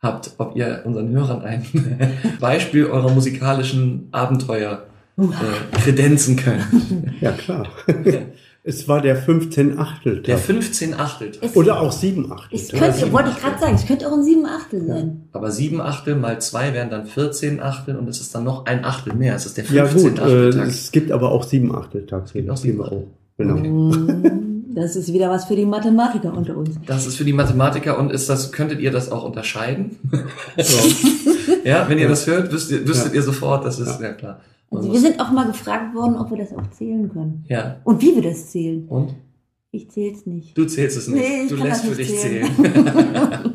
habt, 0.00 0.32
ob 0.38 0.56
ihr 0.56 0.82
unseren 0.84 1.10
Hörern 1.10 1.42
ein 1.42 1.66
Beispiel 2.40 2.86
eurer 2.86 3.10
musikalischen 3.10 4.08
Abenteuer 4.10 4.84
äh, 5.18 5.76
kredenzen 5.76 6.36
könnt. 6.36 6.64
Ja, 7.20 7.32
klar. 7.32 7.68
Es 8.68 8.86
war 8.86 9.00
der 9.00 9.16
15 9.16 9.78
Achtel. 9.78 10.20
Der 10.20 10.36
15 10.36 10.92
Achtel. 10.92 11.32
Es- 11.40 11.56
Oder 11.56 11.80
auch 11.80 11.90
7 11.90 12.30
Achtel. 12.30 12.58
Es 12.58 12.68
könnte, 12.68 13.10
wollte 13.12 13.30
ich 13.30 13.40
gerade 13.40 13.58
sagen, 13.58 13.74
es 13.76 13.86
könnte 13.86 14.06
auch 14.06 14.12
ein 14.12 14.22
sieben 14.24 14.44
Achtel 14.44 14.86
sein. 14.86 15.22
Aber 15.32 15.50
sieben 15.50 15.80
Achtel 15.80 16.16
mal 16.16 16.38
zwei 16.42 16.74
wären 16.74 16.90
dann 16.90 17.06
14 17.06 17.62
Achtel 17.62 17.96
und 17.96 18.06
es 18.10 18.20
ist 18.20 18.34
dann 18.34 18.44
noch 18.44 18.66
ein 18.66 18.84
Achtel 18.84 19.14
mehr. 19.14 19.34
Es 19.36 19.46
ist 19.46 19.56
der 19.56 19.64
Ja 19.64 19.86
15 19.86 20.10
gut, 20.10 20.18
äh, 20.18 20.22
Achteltakt. 20.22 20.68
es 20.68 20.92
gibt 20.92 21.10
aber 21.12 21.32
auch 21.32 21.44
7 21.44 21.74
Achteltags. 21.74 22.34
gibt 22.34 22.50
auch 22.50 22.54
Das 22.54 22.62
geben 22.62 22.76
sieben 22.76 22.78
wir 22.78 22.92
auch. 22.92 23.04
Achtel. 23.06 23.10
Genau. 23.38 23.88
Okay. 23.88 24.32
Das 24.74 24.96
ist 24.96 25.12
wieder 25.14 25.30
was 25.30 25.46
für 25.46 25.56
die 25.56 25.64
Mathematiker 25.64 26.34
unter 26.36 26.54
uns. 26.56 26.76
Das 26.86 27.06
ist 27.06 27.16
für 27.16 27.24
die 27.24 27.32
Mathematiker 27.32 27.98
und 27.98 28.12
ist 28.12 28.28
das, 28.28 28.52
könntet 28.52 28.80
ihr 28.80 28.90
das 28.92 29.10
auch 29.10 29.24
unterscheiden? 29.24 29.96
ja, 31.64 31.84
wenn 31.88 31.98
ihr 31.98 32.08
das 32.08 32.26
hört, 32.26 32.52
wisst 32.52 32.70
ihr, 32.70 32.86
wüsstet 32.86 33.14
ihr 33.14 33.22
sofort, 33.22 33.64
das 33.64 33.80
ist, 33.80 33.98
ja, 34.00 34.12
klar. 34.12 34.40
Also 34.70 34.92
wir 34.92 35.00
sind 35.00 35.18
auch 35.20 35.30
mal 35.32 35.46
gefragt 35.46 35.94
worden, 35.94 36.16
ob 36.16 36.30
wir 36.30 36.36
das 36.38 36.52
auch 36.52 36.68
zählen 36.70 37.08
können. 37.10 37.44
ja. 37.48 37.80
Und 37.84 38.02
wie 38.02 38.14
wir 38.14 38.22
das 38.22 38.50
zählen. 38.50 38.84
Und? 38.88 39.14
Ich 39.70 39.90
zähl's 39.90 40.24
nicht. 40.26 40.56
Du 40.56 40.64
zählst 40.64 40.96
es 40.96 41.08
nicht. 41.08 41.20
Nee, 41.22 41.42
ich 41.44 41.50
du 41.50 41.56
kann 41.58 41.66
lässt 41.68 41.84
das 41.84 41.90
für 41.90 41.96
dich 41.96 42.10
nicht 42.10 42.20
zählen. 42.20 42.48
zählen. 42.56 43.52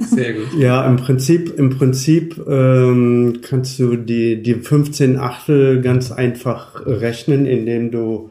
Sehr 0.00 0.32
gut. 0.34 0.48
Ja, 0.58 0.86
im 0.86 0.96
Prinzip, 0.96 1.58
im 1.58 1.70
Prinzip 1.70 2.38
ähm, 2.48 3.38
kannst 3.42 3.78
du 3.78 3.96
die, 3.96 4.42
die 4.42 4.54
15 4.54 5.18
Achtel 5.18 5.80
ganz 5.82 6.10
einfach 6.12 6.84
rechnen, 6.84 7.46
indem 7.46 7.90
du 7.90 8.30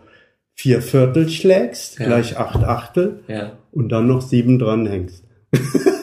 vier 0.54 0.82
Viertel 0.82 1.30
schlägst, 1.30 2.00
Ja. 2.00 2.06
gleich 2.08 2.38
acht 2.38 2.64
Achtel 2.64 3.22
Ja. 3.28 3.54
und 3.72 3.90
dann 3.90 4.08
noch 4.08 4.22
sieben 4.22 4.60
dranhängst. 4.60 5.24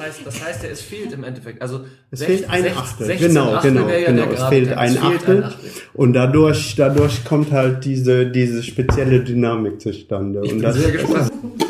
Das 0.00 0.06
heißt, 0.08 0.20
das 0.26 0.42
heißt, 0.44 0.62
ja, 0.64 0.68
es 0.70 0.80
fehlt 0.80 1.12
im 1.12 1.24
Endeffekt. 1.24 1.60
Also 1.60 1.80
Es 2.10 2.20
sech- 2.22 2.26
fehlt 2.26 2.50
ein 2.50 2.66
Achtel. 2.74 3.06
16 3.06 3.28
Genau, 3.28 3.52
Achtel 3.54 3.72
genau, 3.72 3.88
ja 3.88 4.06
genau. 4.10 4.32
Es 4.32 4.42
fehlt 4.44 4.72
ein 4.72 4.92
fehlt 4.92 5.02
Achtel. 5.04 5.52
Und 5.92 6.12
dadurch, 6.14 6.74
dadurch 6.76 7.22
kommt 7.24 7.52
halt 7.52 7.84
diese, 7.84 8.26
diese 8.26 8.62
spezielle 8.62 9.20
Dynamik 9.20 9.80
zustande. 9.80 10.40
Ich 10.42 10.52
und 10.52 10.58
bin 10.58 10.62
das, 10.62 10.76
sehr 10.76 10.92
gespannt. 10.92 11.30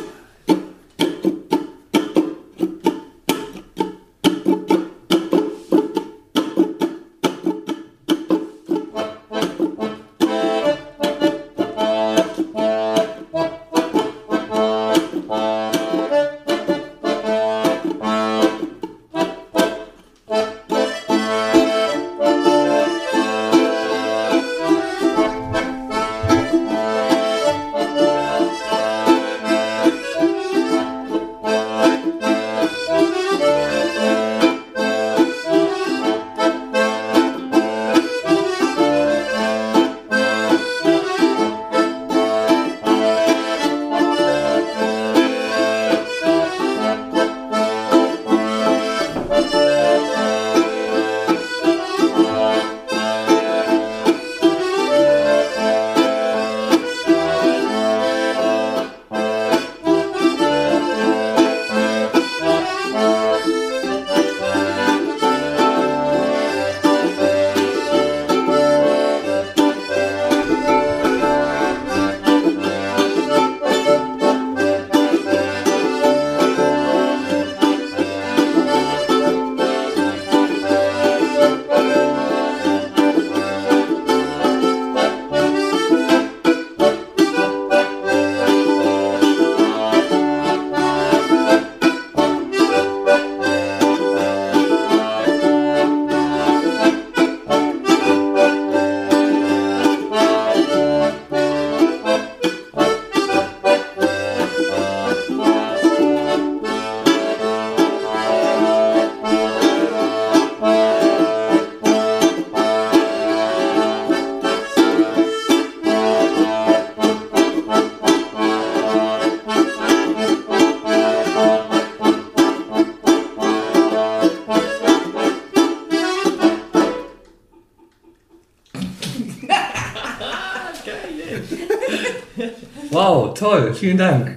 vielen 133.80 133.98
Dank. 133.98 134.36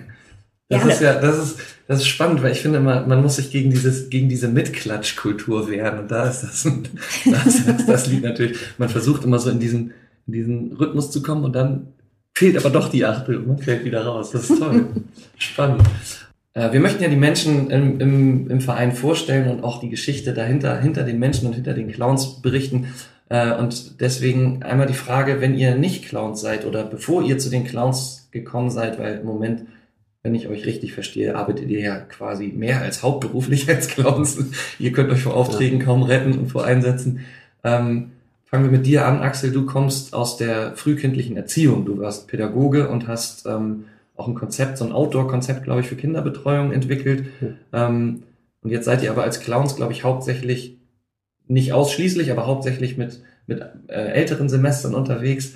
Das 0.70 0.80
Gerne. 0.80 0.94
ist 0.94 1.02
ja, 1.02 1.14
das 1.20 1.38
ist, 1.38 1.60
das 1.88 2.00
ist 2.00 2.08
spannend, 2.08 2.42
weil 2.42 2.54
ich 2.54 2.62
finde 2.62 2.80
immer, 2.80 3.06
man 3.06 3.22
muss 3.22 3.36
sich 3.36 3.52
gegen 3.52 3.70
dieses, 3.70 4.10
gegen 4.10 4.30
diese 4.30 4.48
Mitklatschkultur 4.48 5.70
wehren. 5.70 6.00
Und 6.00 6.12
da 6.12 6.28
ist 6.30 6.42
das, 6.42 6.64
da 7.26 7.44
ist 7.44 7.68
das, 7.68 7.86
das 7.86 8.08
Lied 8.08 8.24
natürlich. 8.24 8.58
Man 8.78 8.90
versucht 8.90 9.24
immer 9.24 9.40
so 9.40 9.50
in 9.50 9.60
diesen, 9.60 9.94
in 10.26 10.34
diesen 10.34 10.74
Rhythmus 10.74 11.12
zu 11.12 11.22
kommen 11.22 11.44
und 11.44 11.54
dann 11.54 11.88
fehlt 12.36 12.58
aber 12.58 12.70
doch 12.70 12.90
die 12.90 13.06
Achtel 13.06 13.38
und 13.38 13.48
man 13.48 13.58
fällt 13.60 13.86
wieder 13.86 14.06
raus. 14.06 14.32
Das 14.32 14.50
ist 14.50 14.58
toll. 14.58 14.88
Spannend. 15.38 15.84
Äh, 16.54 16.72
Wir 16.72 16.80
möchten 16.80 17.04
ja 17.04 17.10
die 17.10 17.16
Menschen 17.16 17.70
im, 17.70 18.00
im, 18.00 18.50
im 18.50 18.62
Verein 18.62 18.94
vorstellen 18.94 19.50
und 19.50 19.64
auch 19.64 19.80
die 19.80 19.90
Geschichte 19.90 20.34
dahinter, 20.34 20.80
hinter 20.80 21.04
den 21.04 21.20
Menschen 21.20 21.48
und 21.48 21.54
hinter 21.54 21.74
den 21.74 21.92
Clowns 21.92 22.42
berichten. 22.42 22.88
Äh, 23.34 23.56
Und 23.58 24.00
deswegen 24.00 24.62
einmal 24.62 24.86
die 24.86 24.94
Frage, 24.94 25.42
wenn 25.42 25.58
ihr 25.58 25.74
nicht 25.74 26.06
Clowns 26.06 26.40
seid 26.40 26.68
oder 26.68 26.84
bevor 26.84 27.24
ihr 27.24 27.40
zu 27.40 27.50
den 27.50 27.63
Clowns 27.63 28.30
gekommen 28.30 28.70
seid, 28.70 29.00
weil 29.00 29.16
im 29.18 29.25
Moment, 29.25 29.63
wenn 30.22 30.36
ich 30.36 30.48
euch 30.48 30.68
richtig 30.68 30.94
verstehe, 30.94 31.36
arbeitet 31.36 31.68
ihr 31.72 31.80
ja 31.80 31.98
quasi 31.98 32.54
mehr 32.56 32.82
als 32.82 33.02
hauptberuflich 33.02 33.68
als 33.74 33.88
Clowns. 33.88 34.38
Ihr 34.78 34.92
könnt 34.92 35.12
euch 35.12 35.24
vor 35.24 35.36
Aufträgen 35.36 35.80
kaum 35.80 36.04
retten 36.04 36.38
und 36.38 36.52
vor 36.52 36.63
Einsätzen. 36.63 37.22
Ähm, 37.63 38.12
fangen 38.46 38.66
wir 38.66 38.72
mit 38.72 38.86
dir 38.86 39.08
an, 39.08 39.22
Axel. 39.24 39.52
Du 39.52 39.66
kommst 39.66 40.13
aus 40.13 40.38
der 40.38 40.75
frühkindlichen 40.75 41.36
Erziehung. 41.36 41.86
Du 41.86 41.98
warst 41.98 42.28
Pädagoge 42.28 42.88
und 42.88 43.08
hast 43.08 43.48
ähm, 43.48 43.86
auch 44.16 44.28
ein 44.28 44.36
Konzept, 44.36 44.78
so 44.78 44.86
ein 44.86 44.92
Outdoor-Konzept, 44.92 45.63
glaube 45.63 45.82
ich, 45.82 45.88
für 45.88 45.96
Kinderbetreuung 45.96 46.72
entwickelt. 46.72 47.25
Ähm, 47.74 48.22
und 48.62 48.70
jetzt 48.70 48.86
seid 48.86 49.02
ihr 49.02 49.10
aber 49.10 49.24
als 49.24 49.40
Clowns, 49.40 49.75
glaube 49.75 49.92
ich, 49.92 50.04
hauptsächlich 50.04 50.78
nicht 51.48 51.74
ausschließlich, 51.74 52.32
aber 52.32 52.48
hauptsächlich 52.48 52.98
mit, 52.98 53.22
mit 53.48 53.62
äh, 53.88 53.94
älteren 53.94 54.50
Semestern 54.50 54.96
unterwegs. 54.96 55.54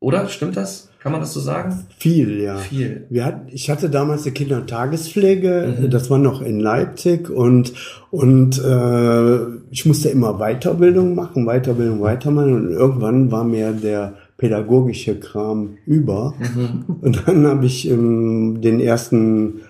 Oder? 0.00 0.28
Stimmt 0.28 0.56
das? 0.56 0.90
Kann 1.00 1.12
man 1.12 1.20
das 1.20 1.32
so 1.34 1.40
sagen? 1.40 1.86
Viel, 1.98 2.40
ja. 2.40 2.56
Viel. 2.56 3.06
Wir 3.10 3.24
hatten, 3.26 3.48
ich 3.50 3.68
hatte 3.70 3.90
damals 3.90 4.24
eine 4.24 4.32
Kindertagespflege, 4.32 5.74
Mhm. 5.80 5.90
das 5.90 6.10
war 6.10 6.18
noch 6.18 6.40
in 6.42 6.60
Leipzig 6.60 7.28
und, 7.30 7.72
und 8.10 8.58
äh, 8.62 9.38
ich 9.70 9.84
musste 9.86 10.08
immer 10.08 10.38
Weiterbildung 10.38 11.14
machen, 11.14 11.44
Weiterbildung, 11.46 12.00
weitermachen 12.00 12.54
und 12.54 12.70
irgendwann 12.70 13.30
war 13.30 13.44
mir 13.44 13.72
der 13.72 14.14
pädagogische 14.38 15.18
Kram 15.20 15.76
über 15.86 16.34
Mhm. 16.38 16.84
und 17.02 17.22
dann 17.26 17.46
habe 17.46 17.66
ich 17.66 17.88
ähm, 17.90 18.60
den 18.62 18.80
ersten 18.80 19.60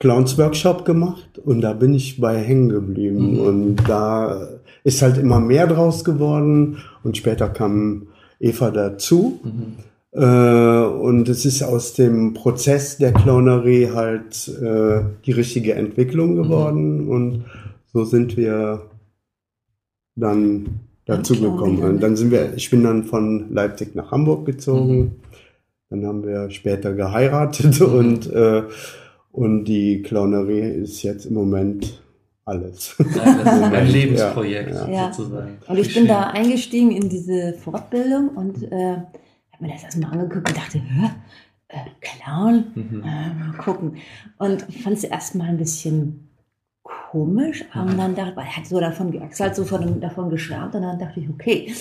Clowns-Workshop 0.00 0.84
gemacht 0.84 1.38
und 1.44 1.60
da 1.60 1.72
bin 1.72 1.94
ich 1.94 2.20
bei 2.20 2.36
hängen 2.38 2.68
geblieben 2.68 3.32
Mhm. 3.34 3.40
und 3.40 3.76
da 3.88 4.48
ist 4.84 5.02
halt 5.02 5.18
immer 5.18 5.40
mehr 5.40 5.66
draus 5.66 6.04
geworden 6.04 6.78
und 7.02 7.16
später 7.16 7.48
kam 7.48 8.08
Eva 8.38 8.70
dazu. 8.70 9.40
Mhm. 9.42 9.74
Äh, 10.12 10.84
und 10.84 11.28
es 11.28 11.44
ist 11.44 11.62
aus 11.62 11.94
dem 11.94 12.34
Prozess 12.34 12.98
der 12.98 13.12
Clownerie 13.12 13.90
halt 13.92 14.48
äh, 14.48 15.00
die 15.26 15.32
richtige 15.32 15.74
Entwicklung 15.74 16.36
geworden 16.36 17.08
und 17.08 17.46
so 17.92 18.04
sind 18.04 18.36
wir 18.36 18.82
dann 20.14 20.80
dazu 21.06 21.34
gekommen. 21.34 21.82
Und 21.82 22.00
dann 22.00 22.16
sind 22.16 22.30
wir, 22.30 22.54
ich 22.54 22.70
bin 22.70 22.84
dann 22.84 23.04
von 23.04 23.52
Leipzig 23.52 23.94
nach 23.94 24.12
Hamburg 24.12 24.46
gezogen. 24.46 25.16
Dann 25.90 26.06
haben 26.06 26.24
wir 26.24 26.50
später 26.50 26.92
geheiratet 26.92 27.80
Mhm. 27.80 27.86
und 27.86 28.32
äh, 28.32 28.62
und 29.32 29.64
die 29.64 30.00
Clownerie 30.02 30.60
ist 30.60 31.02
jetzt 31.02 31.26
im 31.26 31.34
Moment 31.34 32.03
alles. 32.46 32.96
Ein, 33.24 33.74
ein 33.74 33.86
Lebensprojekt 33.86 34.70
Ja, 34.70 34.88
ja. 34.88 35.12
sozusagen. 35.12 35.58
Und 35.66 35.78
ich 35.78 35.94
bin 35.94 36.06
da 36.06 36.24
eingestiegen 36.30 36.90
in 36.92 37.08
diese 37.08 37.54
Fortbildung 37.54 38.28
und 38.30 38.62
äh, 38.70 38.96
habe 38.96 39.60
mir 39.60 39.72
das 39.72 39.84
erstmal 39.84 40.12
angeguckt 40.12 40.48
und 40.48 40.56
dachte, 40.56 40.78
Hä? 40.78 41.10
Äh, 41.68 41.78
Clown? 42.00 42.64
Mhm. 42.74 43.02
Äh, 43.02 43.34
mal 43.34 43.52
gucken. 43.58 43.96
Und 44.38 44.62
fand 44.62 44.96
es 44.98 45.04
erstmal 45.04 45.48
ein 45.48 45.56
bisschen 45.58 46.28
komisch, 46.82 47.64
aber 47.72 47.92
dann 47.94 48.14
dachte 48.14 48.34
er 48.36 48.56
hat 48.56 48.66
so 48.66 48.78
davon, 48.78 49.18
hat 49.20 49.56
so 49.56 49.64
von, 49.64 50.00
davon 50.00 50.28
geschwärmt 50.30 50.74
und 50.74 50.82
dann 50.82 50.98
dachte 50.98 51.20
ich, 51.20 51.28
okay, 51.30 51.72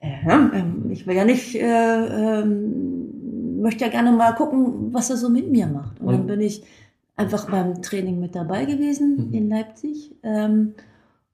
äh, 0.00 0.28
ähm, 0.30 0.90
ich 0.90 1.06
will 1.06 1.16
ja 1.16 1.24
nicht, 1.24 1.54
äh, 1.56 2.40
ähm, 2.40 3.60
möchte 3.60 3.84
ja 3.84 3.90
gerne 3.90 4.12
mal 4.12 4.32
gucken, 4.34 4.92
was 4.92 5.10
er 5.10 5.16
so 5.16 5.28
mit 5.28 5.50
mir 5.50 5.66
macht. 5.66 5.98
Und, 6.00 6.06
dann 6.12 6.20
Und- 6.22 6.26
bin 6.28 6.40
ich 6.40 6.62
einfach 7.16 7.50
beim 7.50 7.82
Training 7.82 8.20
mit 8.20 8.34
dabei 8.34 8.64
gewesen 8.64 9.28
Mhm. 9.28 9.34
in 9.34 9.48
Leipzig 9.48 10.14
ähm, 10.22 10.74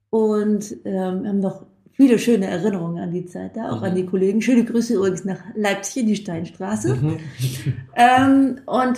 und 0.09 0.75
ähm, 0.85 1.25
haben 1.27 1.39
noch 1.39 1.65
viele 1.91 2.17
schöne 2.19 2.47
Erinnerungen 2.47 2.97
an 3.01 3.11
die 3.11 3.25
Zeit 3.25 3.55
da, 3.57 3.71
auch 3.71 3.79
Mhm. 3.79 3.83
an 3.83 3.95
die 3.95 4.05
Kollegen. 4.05 4.41
Schöne 4.41 4.63
Grüße 4.65 4.95
übrigens 4.95 5.25
nach 5.25 5.39
Leipzig 5.55 6.03
in 6.03 6.07
die 6.07 6.15
Steinstraße. 6.15 6.95
Mhm. 6.95 7.17
Ähm, 7.95 8.61
und 8.65 8.97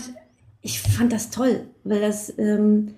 ich 0.61 0.81
fand 0.81 1.11
das 1.11 1.29
toll, 1.31 1.61
weil 1.83 2.01
das, 2.01 2.33
ähm, 2.37 2.89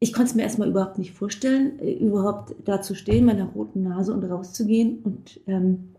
ich 0.00 0.12
konnte 0.12 0.30
es 0.30 0.34
mir 0.34 0.42
erstmal 0.42 0.68
überhaupt 0.68 0.96
nicht 0.98 1.12
vorstellen, 1.12 1.78
äh, 1.80 1.92
überhaupt 1.92 2.54
da 2.64 2.80
zu 2.80 2.94
stehen, 2.94 3.26
mit 3.26 3.36
einer 3.36 3.46
roten 3.50 3.82
Nase 3.82 4.14
und 4.14 4.24
rauszugehen. 4.24 5.00
Und 5.02 5.40
ähm, 5.46 5.94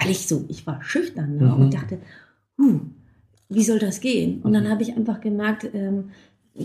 weil 0.00 0.10
ich 0.10 0.26
so, 0.26 0.44
ich 0.48 0.66
war 0.66 0.82
schüchtern 0.82 1.36
ne? 1.36 1.44
Mhm. 1.44 1.52
und 1.54 1.74
dachte, 1.74 1.98
huh, 2.58 2.80
wie 3.48 3.62
soll 3.62 3.78
das 3.78 4.00
gehen? 4.00 4.40
Und 4.42 4.52
dann 4.52 4.64
Mhm. 4.64 4.68
habe 4.68 4.82
ich 4.82 4.96
einfach 4.96 5.20
gemerkt, 5.20 5.68
ähm, 5.74 6.10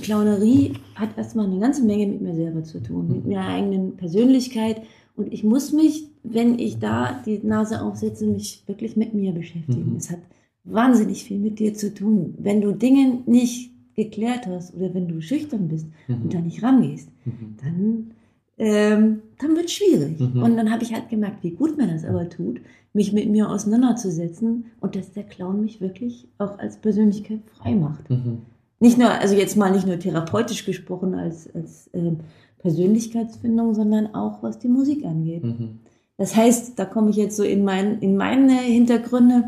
Clownerie 0.02 0.74
hat 0.96 1.18
erstmal 1.18 1.48
eine 1.48 1.60
ganze 1.60 1.84
Menge 1.84 2.06
mit 2.08 2.22
mir 2.22 2.36
selber 2.36 2.64
zu 2.64 2.80
tun, 2.82 3.08
mit 3.08 3.26
Mhm. 3.26 3.32
meiner 3.34 3.48
eigenen 3.48 3.98
Persönlichkeit. 3.98 4.82
Und 5.16 5.34
ich 5.34 5.44
muss 5.44 5.74
mich, 5.74 6.08
wenn 6.24 6.60
ich 6.60 6.78
da 6.80 7.22
die 7.26 7.40
Nase 7.44 7.82
aufsetze, 7.82 8.26
mich 8.28 8.64
wirklich 8.68 8.96
mit 8.96 9.14
mir 9.14 9.32
beschäftigen. 9.34 9.92
Mhm. 9.92 9.98
Es 9.98 10.12
hat 10.12 10.20
wahnsinnig 10.64 11.24
viel 11.24 11.40
mit 11.40 11.60
dir 11.60 11.74
zu 11.74 11.94
tun. 11.94 12.36
Wenn 12.38 12.62
du 12.62 12.72
Dinge 12.72 13.20
nicht 13.26 13.72
geklärt 13.96 14.46
hast 14.48 14.76
oder 14.76 14.94
wenn 14.94 15.08
du 15.08 15.22
schüchtern 15.22 15.68
bist 15.68 15.88
und 16.08 16.34
da 16.34 16.40
nicht 16.40 16.62
rangehst, 16.64 17.10
Mhm. 17.26 17.56
dann, 17.62 18.12
ähm, 18.60 19.22
dann 19.40 19.56
wird 19.56 19.66
es 19.66 19.72
schwierig. 19.72 20.20
Mhm. 20.20 20.44
Und 20.44 20.58
dann 20.58 20.70
habe 20.70 20.84
ich 20.84 20.94
halt 20.94 21.10
gemerkt, 21.10 21.44
wie 21.44 21.52
gut 21.52 21.78
mir 21.78 21.88
das 21.88 22.04
aber 22.04 22.30
tut, 22.30 22.60
mich 22.94 23.14
mit 23.14 23.30
mir 23.30 23.50
auseinanderzusetzen 23.50 24.66
und 24.82 24.96
dass 24.96 25.14
der 25.14 25.24
Clown 25.24 25.62
mich 25.62 25.80
wirklich 25.80 26.28
auch 26.38 26.60
als 26.60 26.78
Persönlichkeit 26.78 27.40
frei 27.58 27.74
macht. 27.74 28.10
Mhm. 28.10 28.40
Nicht 28.80 28.98
nur, 28.98 29.10
also 29.10 29.36
jetzt 29.36 29.56
mal 29.56 29.72
nicht 29.72 29.88
nur 29.88 29.98
therapeutisch 29.98 30.66
gesprochen 30.66 31.14
als, 31.14 31.54
als 31.54 31.90
ähm, 31.94 32.18
Persönlichkeitsfindung, 32.60 33.74
sondern 33.74 34.14
auch 34.14 34.44
was 34.44 34.60
die 34.60 34.68
Musik 34.68 35.06
angeht. 35.06 35.44
Mhm. 35.44 35.80
Das 36.18 36.36
heißt, 36.36 36.78
da 36.78 36.84
komme 36.84 37.12
ich 37.12 37.16
jetzt 37.16 37.38
so 37.38 37.44
in, 37.44 37.64
mein, 37.64 38.00
in 38.00 38.18
meine 38.18 38.58
Hintergründe. 38.58 39.46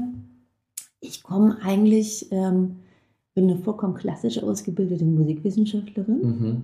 Ich 1.01 1.21
komme 1.21 1.57
eigentlich, 1.61 2.31
ähm, 2.31 2.77
bin 3.33 3.49
eine 3.49 3.57
vollkommen 3.57 3.95
klassisch 3.95 4.41
ausgebildete 4.41 5.03
Musikwissenschaftlerin, 5.03 6.21
Mhm. 6.21 6.61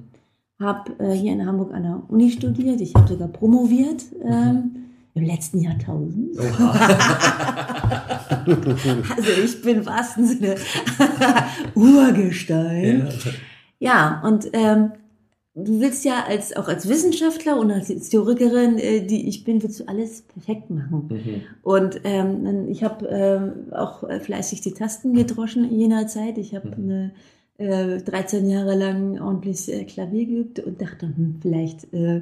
Habe 0.60 0.92
äh, 1.00 1.14
hier 1.14 1.34
in 1.34 1.46
Hamburg 1.46 1.74
an 1.74 1.84
der 1.84 2.02
Uni 2.08 2.32
studiert, 2.32 2.82
ich 2.82 2.94
habe 2.96 3.08
sogar 3.08 3.28
promoviert 3.28 4.04
ähm, 4.24 4.76
im 5.14 5.24
letzten 5.24 5.60
Jahrtausend. 5.60 6.38
Also 8.48 9.30
ich 9.44 9.62
bin 9.62 9.78
im 9.78 9.86
wahrsten 9.86 10.26
Sinne 10.26 10.56
Urgestein. 11.76 13.08
Ja. 13.08 13.32
Ja, 13.80 14.22
und 14.26 14.48
ähm, 14.54 14.92
du 15.54 15.80
willst 15.80 16.04
ja 16.06 16.24
als 16.28 16.56
auch 16.56 16.68
als 16.68 16.88
Wissenschaftler 16.90 17.58
und 17.58 17.72
als 17.72 17.88
Historikerin, 17.88 18.78
äh, 18.78 19.06
die 19.06 19.28
ich 19.28 19.44
bin, 19.44 19.62
willst 19.62 19.80
du 19.80 19.88
alles 19.88 20.22
perfekt 20.24 20.70
machen. 20.70 21.08
Mhm. 21.10 21.42
Und 21.62 22.02
ähm, 22.04 22.68
ich 22.70 22.84
habe 22.84 23.06
ähm, 23.08 23.74
auch 23.74 24.04
äh, 24.04 24.20
fleißig 24.20 24.62
die 24.62 24.74
Tasten 24.74 25.14
gedroschen 25.14 25.70
in 25.70 25.80
jener 25.80 26.08
Zeit. 26.08 26.38
Ich 26.38 26.56
habe 26.56 26.70
Mhm. 26.70 26.84
eine 26.84 27.12
äh, 27.58 27.98
13 28.00 28.50
Jahre 28.50 28.76
lang 28.76 29.20
ordentlich 29.20 29.72
äh, 29.72 29.84
Klavier 29.86 30.26
geübt 30.26 30.60
und 30.60 30.82
dachte, 30.82 31.08
hm, 31.08 31.40
vielleicht 31.42 31.92
äh, 31.94 32.22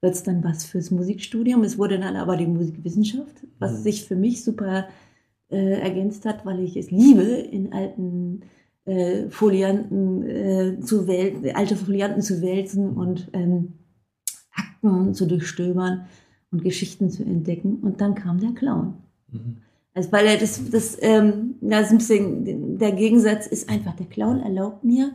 wird 0.00 0.14
es 0.14 0.22
dann 0.22 0.44
was 0.44 0.64
fürs 0.64 0.90
Musikstudium. 0.90 1.62
Es 1.64 1.78
wurde 1.78 1.98
dann 1.98 2.16
aber 2.16 2.36
die 2.36 2.46
Musikwissenschaft, 2.46 3.46
was 3.58 3.72
Mhm. 3.72 3.82
sich 3.82 4.04
für 4.04 4.16
mich 4.16 4.44
super 4.44 4.86
äh, 5.50 5.80
ergänzt 5.80 6.24
hat, 6.24 6.44
weil 6.46 6.60
ich 6.60 6.76
es 6.76 6.90
liebe, 6.90 7.22
in 7.22 7.72
alten 7.72 8.42
äh, 8.84 9.28
Folianten 9.30 10.22
äh, 10.24 10.80
zu 10.80 11.06
wälzen, 11.08 11.56
alte 11.56 11.76
Folianten 11.76 12.22
zu 12.22 12.40
wälzen 12.42 12.90
und 12.90 13.28
ähm, 13.32 13.74
Akten 14.54 15.14
zu 15.14 15.26
durchstöbern 15.26 16.06
und 16.52 16.62
Geschichten 16.62 17.10
zu 17.10 17.24
entdecken. 17.24 17.76
Und 17.82 18.00
dann 18.00 18.14
kam 18.14 18.38
der 18.40 18.52
Clown. 18.52 18.94
Mhm. 19.32 19.56
Also 19.96 20.12
weil 20.12 20.26
er 20.26 20.36
das, 20.36 20.60
das, 20.70 20.98
ähm, 21.00 21.54
das 21.62 21.86
ist 21.86 21.92
ein 21.92 21.98
bisschen, 21.98 22.78
der 22.78 22.92
Gegensatz 22.92 23.46
ist 23.46 23.70
einfach, 23.70 23.96
der 23.96 24.04
Clown 24.06 24.40
erlaubt 24.40 24.84
mir, 24.84 25.10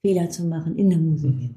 Fehler 0.00 0.30
zu 0.30 0.44
machen 0.44 0.76
in 0.76 0.90
der 0.90 0.98
Musik. 0.98 1.34
Mhm. 1.34 1.54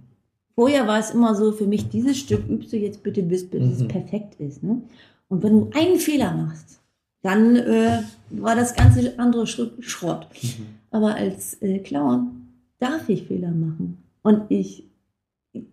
Vorher 0.56 0.88
war 0.88 0.99
es 0.99 1.12
immer 1.12 1.36
so, 1.36 1.51
für 1.51 1.67
mich, 1.67 1.89
dieses 1.89 2.17
Stück 2.17 2.49
übst 2.49 2.73
du 2.73 2.77
jetzt 2.77 3.03
bitte, 3.03 3.21
bis, 3.21 3.47
bis 3.47 3.62
es 3.73 3.80
Mhm. 3.82 3.88
perfekt 3.88 4.39
ist. 4.39 4.63
Ne? 4.63 4.82
Und 5.30 5.43
wenn 5.43 5.53
du 5.53 5.69
einen 5.75 5.99
Fehler 5.99 6.34
machst, 6.36 6.80
dann 7.21 7.56
äh, 7.56 8.01
war 8.32 8.56
das 8.56 8.73
ganze 8.73 9.19
andere 9.19 9.45
Schrott. 9.45 10.27
Mhm. 10.41 10.65
Aber 10.89 11.13
als 11.13 11.62
äh, 11.62 11.77
Clown 11.80 12.47
darf 12.80 13.08
ich 13.10 13.27
Fehler 13.27 13.51
machen. 13.51 13.99
Und 14.23 14.41
ich 14.49 14.86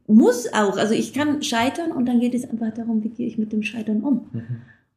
muss 0.06 0.52
auch, 0.52 0.76
also 0.76 0.92
ich 0.92 1.14
kann 1.14 1.42
scheitern 1.42 1.90
und 1.92 2.04
dann 2.06 2.20
geht 2.20 2.34
es 2.34 2.48
einfach 2.48 2.74
darum, 2.74 3.02
wie 3.02 3.08
gehe 3.08 3.26
ich 3.26 3.38
mit 3.38 3.52
dem 3.52 3.62
Scheitern 3.62 4.02
um. 4.02 4.26
Mhm. 4.32 4.42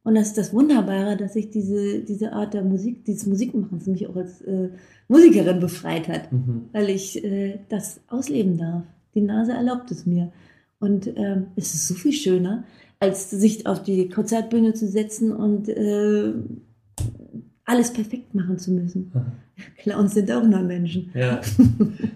Und 0.07 0.15
das 0.15 0.27
ist 0.27 0.37
das 0.37 0.53
Wunderbare, 0.53 1.17
dass 1.17 1.33
sich 1.33 1.49
diese, 1.49 1.99
diese 1.99 2.31
Art 2.31 2.53
der 2.53 2.63
Musik, 2.63 3.03
dieses 3.03 3.25
Musikmachens 3.25 3.87
mich 3.87 4.07
auch 4.07 4.15
als 4.15 4.39
äh, 4.43 4.69
Musikerin 5.09 5.59
befreit 5.59 6.07
hat, 6.07 6.31
Mhm. 6.31 6.69
weil 6.71 6.89
ich 6.89 7.21
äh, 7.25 7.59
das 7.67 7.99
ausleben 8.07 8.57
darf. 8.57 8.83
Die 9.15 9.19
Nase 9.19 9.51
erlaubt 9.51 9.91
es 9.91 10.05
mir. 10.05 10.31
Und 10.79 11.07
ähm, 11.17 11.47
es 11.57 11.73
ist 11.73 11.89
so 11.89 11.93
viel 11.93 12.13
schöner, 12.13 12.63
als 13.01 13.31
sich 13.31 13.67
auf 13.67 13.83
die 13.83 14.07
Konzertbühne 14.07 14.73
zu 14.73 14.87
setzen 14.87 15.33
und 15.33 15.67
äh, 15.67 16.31
alles 17.65 17.91
perfekt 17.91 18.33
machen 18.33 18.57
zu 18.59 18.71
müssen. 18.71 19.11
Mhm. 19.13 19.21
Clowns 19.75 20.13
sind 20.13 20.31
auch 20.31 20.43
nur 20.43 20.61
Menschen. 20.61 21.11
Ja, 21.15 21.41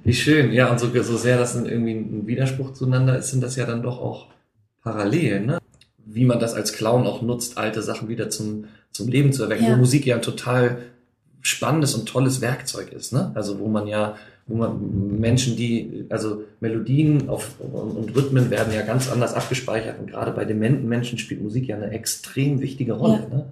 wie 0.05 0.13
schön. 0.13 0.53
Ja, 0.53 0.71
und 0.71 0.79
so, 0.79 0.87
so 1.03 1.17
sehr 1.17 1.37
das 1.37 1.57
irgendwie 1.57 1.91
ein 1.95 2.25
Widerspruch 2.25 2.71
zueinander 2.71 3.17
ist, 3.17 3.31
sind 3.31 3.43
das 3.43 3.57
ja 3.57 3.65
dann 3.65 3.83
doch 3.83 3.99
auch 3.99 4.29
Parallelen, 4.81 5.45
ne? 5.47 5.60
Wie 6.13 6.25
man 6.25 6.39
das 6.39 6.53
als 6.53 6.73
Clown 6.73 7.05
auch 7.07 7.21
nutzt, 7.21 7.57
alte 7.57 7.81
Sachen 7.81 8.07
wieder 8.09 8.29
zum, 8.29 8.65
zum 8.91 9.07
Leben 9.07 9.31
zu 9.33 9.43
erwecken, 9.43 9.65
Ja. 9.65 9.73
wo 9.73 9.77
Musik 9.77 10.05
ja 10.05 10.15
ein 10.15 10.21
total 10.21 10.77
spannendes 11.41 11.95
und 11.95 12.07
tolles 12.07 12.41
Werkzeug 12.41 12.91
ist, 12.93 13.13
ne? 13.13 13.31
Also 13.33 13.59
wo 13.59 13.67
man 13.67 13.87
ja, 13.87 14.15
wo 14.47 14.55
man 14.57 15.19
Menschen, 15.19 15.55
die, 15.55 16.05
also 16.09 16.43
Melodien 16.59 17.29
auf, 17.29 17.55
und, 17.59 18.15
Rhythmen 18.15 18.49
werden 18.51 18.73
ja 18.73 18.81
ganz 18.83 19.11
anders 19.11 19.33
abgespeichert 19.33 19.99
und 19.99 20.07
gerade 20.11 20.31
bei 20.31 20.45
dementen 20.45 20.87
Menschen 20.87 21.17
spielt 21.17 21.41
Musik 21.41 21.67
ja 21.67 21.77
eine 21.77 21.89
extrem 21.91 22.61
wichtige 22.61 22.93
Rolle, 22.93 23.23
Ja. 23.29 23.37
ne? 23.37 23.45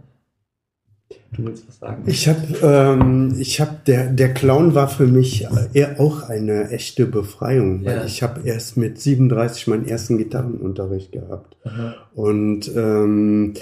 Du 1.36 1.46
willst 1.46 1.68
was 1.68 1.80
sagen? 1.80 2.04
Ich 2.06 2.28
habe, 2.28 2.42
ähm, 2.64 3.36
ich 3.40 3.60
habe, 3.62 3.78
der 3.88 4.08
der 4.12 4.34
Clown 4.34 4.76
war 4.76 4.88
für 4.88 5.08
mich 5.08 5.48
eher 5.74 6.00
auch 6.00 6.24
eine 6.30 6.70
echte 6.70 7.06
Befreiung, 7.06 7.86
weil 7.86 7.98
Ja. 7.98 8.06
ich 8.06 8.22
habe 8.24 8.42
erst 8.48 8.78
mit 8.78 9.00
37 9.00 9.68
meinen 9.68 9.86
ersten 9.88 10.18
Gitarrenunterricht 10.18 11.12
gehabt 11.12 11.56
Aha. 11.64 11.96
und 12.14 12.72
ähm, 12.76 13.54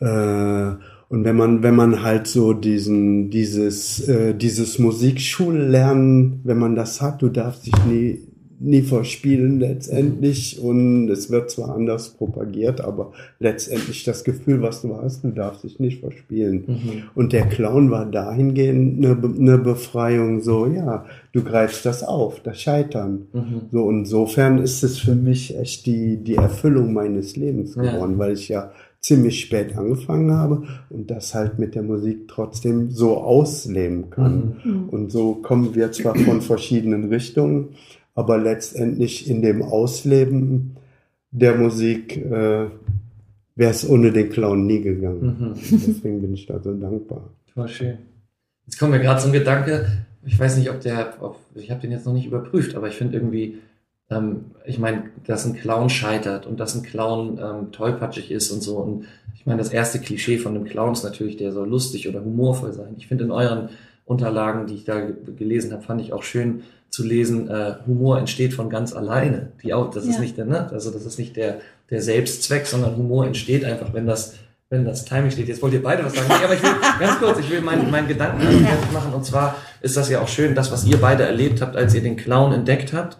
äh, 0.00 0.72
und 1.10 1.24
wenn 1.24 1.36
man 1.36 1.62
wenn 1.62 1.74
man 1.74 2.02
halt 2.02 2.26
so 2.26 2.52
diesen 2.52 3.30
dieses 3.30 4.06
äh, 4.08 4.34
dieses 4.34 4.78
Musikschullernen, 4.78 6.40
wenn 6.44 6.58
man 6.58 6.74
das 6.74 7.00
hat, 7.00 7.22
du 7.22 7.28
darfst 7.28 7.66
dich 7.66 7.84
nie 7.86 8.20
nie 8.60 8.82
verspielen 8.82 9.60
letztendlich 9.60 10.60
und 10.60 11.08
es 11.08 11.30
wird 11.30 11.50
zwar 11.50 11.74
anders 11.74 12.10
propagiert, 12.10 12.80
aber 12.80 13.12
letztendlich 13.38 14.04
das 14.04 14.24
Gefühl, 14.24 14.62
was 14.62 14.82
du 14.82 14.96
hast, 14.96 15.22
du 15.24 15.30
darfst 15.30 15.64
dich 15.64 15.78
nicht 15.78 16.00
verspielen. 16.00 16.64
Mhm. 16.66 17.02
Und 17.14 17.32
der 17.32 17.46
Clown 17.46 17.90
war 17.90 18.06
dahingehend 18.06 19.04
eine, 19.04 19.16
eine 19.16 19.58
Befreiung, 19.58 20.40
so, 20.40 20.66
ja, 20.66 21.04
du 21.32 21.42
greifst 21.42 21.86
das 21.86 22.02
auf, 22.02 22.40
das 22.40 22.60
Scheitern. 22.60 23.26
Mhm. 23.32 23.60
So, 23.70 23.90
insofern 23.90 24.58
ist 24.58 24.82
es 24.82 24.98
für 24.98 25.14
mich 25.14 25.56
echt 25.56 25.86
die, 25.86 26.16
die 26.16 26.34
Erfüllung 26.36 26.92
meines 26.92 27.36
Lebens 27.36 27.76
Ja. 27.76 27.82
geworden, 27.82 28.18
weil 28.18 28.32
ich 28.32 28.48
ja 28.48 28.72
ziemlich 29.00 29.40
spät 29.40 29.76
angefangen 29.76 30.32
habe 30.32 30.64
und 30.90 31.10
das 31.10 31.32
halt 31.34 31.58
mit 31.58 31.76
der 31.76 31.82
Musik 31.82 32.26
trotzdem 32.26 32.90
so 32.90 33.18
ausleben 33.18 34.10
kann. 34.10 34.56
Mhm. 34.64 34.88
Und 34.88 35.12
so 35.12 35.34
kommen 35.36 35.74
wir 35.76 35.92
zwar 35.92 36.16
von 36.16 36.40
verschiedenen 36.40 37.08
Richtungen, 37.08 37.68
aber 38.18 38.36
letztendlich 38.50 39.14
in 39.30 39.42
dem 39.42 39.62
Ausleben 39.62 40.76
der 41.30 41.54
Musik 41.56 42.16
äh, 42.16 42.66
wäre 43.54 43.70
es 43.70 43.88
ohne 43.88 44.10
den 44.12 44.28
Clown 44.30 44.66
nie 44.66 44.80
gegangen. 44.80 45.22
Mhm. 45.38 45.54
Deswegen 45.86 46.20
bin 46.22 46.34
ich 46.34 46.46
da 46.46 46.58
so 46.58 46.72
dankbar. 46.74 47.22
Voll 47.54 47.68
schön. 47.68 47.98
Jetzt 48.66 48.78
kommt 48.78 48.92
mir 48.92 49.00
gerade 49.00 49.20
so 49.20 49.28
ein 49.28 49.32
Gedanke, 49.32 49.86
ich 50.24 50.38
weiß 50.38 50.58
nicht, 50.58 50.70
ob 50.70 50.80
der, 50.80 51.14
ob, 51.20 51.36
ich 51.54 51.70
habe 51.70 51.80
den 51.80 51.92
jetzt 51.92 52.06
noch 52.06 52.12
nicht 52.12 52.26
überprüft, 52.26 52.74
aber 52.74 52.88
ich 52.88 52.96
finde 52.96 53.16
irgendwie, 53.18 53.58
ähm, 54.10 54.46
ich 54.66 54.78
meine, 54.78 55.04
dass 55.26 55.46
ein 55.46 55.54
Clown 55.54 55.88
scheitert 55.88 56.46
und 56.46 56.58
dass 56.60 56.74
ein 56.74 56.82
Clown 56.82 57.38
ähm, 57.38 57.72
tollpatschig 57.72 58.30
ist 58.30 58.50
und 58.50 58.62
so. 58.62 58.78
Und 58.78 59.04
ich 59.36 59.46
meine, 59.46 59.58
das 59.58 59.72
erste 59.72 60.00
Klischee 60.00 60.38
von 60.38 60.54
einem 60.54 60.64
Clown 60.64 60.92
ist 60.92 61.04
natürlich, 61.04 61.36
der 61.36 61.52
soll 61.52 61.68
lustig 61.68 62.08
oder 62.08 62.24
humorvoll 62.24 62.72
sein. 62.72 62.94
Ich 62.98 63.06
finde 63.06 63.24
in 63.24 63.30
euren 63.30 63.68
Unterlagen, 64.04 64.66
die 64.66 64.74
ich 64.74 64.84
da 64.84 65.00
ge- 65.00 65.14
gelesen 65.36 65.72
habe, 65.72 65.82
fand 65.82 66.00
ich 66.00 66.12
auch 66.12 66.22
schön 66.22 66.62
zu 66.90 67.04
lesen, 67.04 67.48
äh, 67.48 67.74
Humor 67.86 68.18
entsteht 68.18 68.54
von 68.54 68.70
ganz 68.70 68.92
alleine. 68.94 69.52
Die 69.62 69.74
auch, 69.74 69.90
das 69.90 70.04
ist 70.04 70.14
Ja. 70.16 70.20
nicht 70.20 70.36
der, 70.36 70.46
ne? 70.46 70.70
Also 70.72 70.90
das 70.90 71.04
ist 71.04 71.18
nicht 71.18 71.36
der, 71.36 71.60
der 71.90 72.02
Selbstzweck, 72.02 72.66
sondern 72.66 72.96
Humor 72.96 73.26
entsteht 73.26 73.64
einfach, 73.64 73.92
wenn 73.92 74.06
das, 74.06 74.34
wenn 74.70 74.84
das 74.84 75.04
Timing 75.04 75.30
steht. 75.30 75.48
Jetzt 75.48 75.62
wollt 75.62 75.72
ihr 75.74 75.82
beide 75.82 76.04
was 76.04 76.14
sagen. 76.14 76.26
Nee, 76.28 76.44
aber 76.44 76.54
ich 76.54 76.62
will 76.62 76.70
ganz 77.00 77.18
kurz, 77.18 77.38
ich 77.40 77.50
will 77.50 77.60
meinen, 77.60 77.90
meinen 77.90 78.08
Gedanken 78.08 78.40
fertig 78.42 78.92
machen. 78.92 79.12
Und 79.12 79.24
zwar 79.24 79.56
ist 79.80 79.96
das 79.96 80.08
ja 80.10 80.20
auch 80.20 80.28
schön, 80.28 80.54
das, 80.54 80.70
was 80.72 80.84
ihr 80.84 80.98
beide 80.98 81.24
erlebt 81.24 81.60
habt, 81.62 81.76
als 81.76 81.94
ihr 81.94 82.02
den 82.02 82.16
Clown 82.16 82.52
entdeckt 82.52 82.92
habt, 82.92 83.18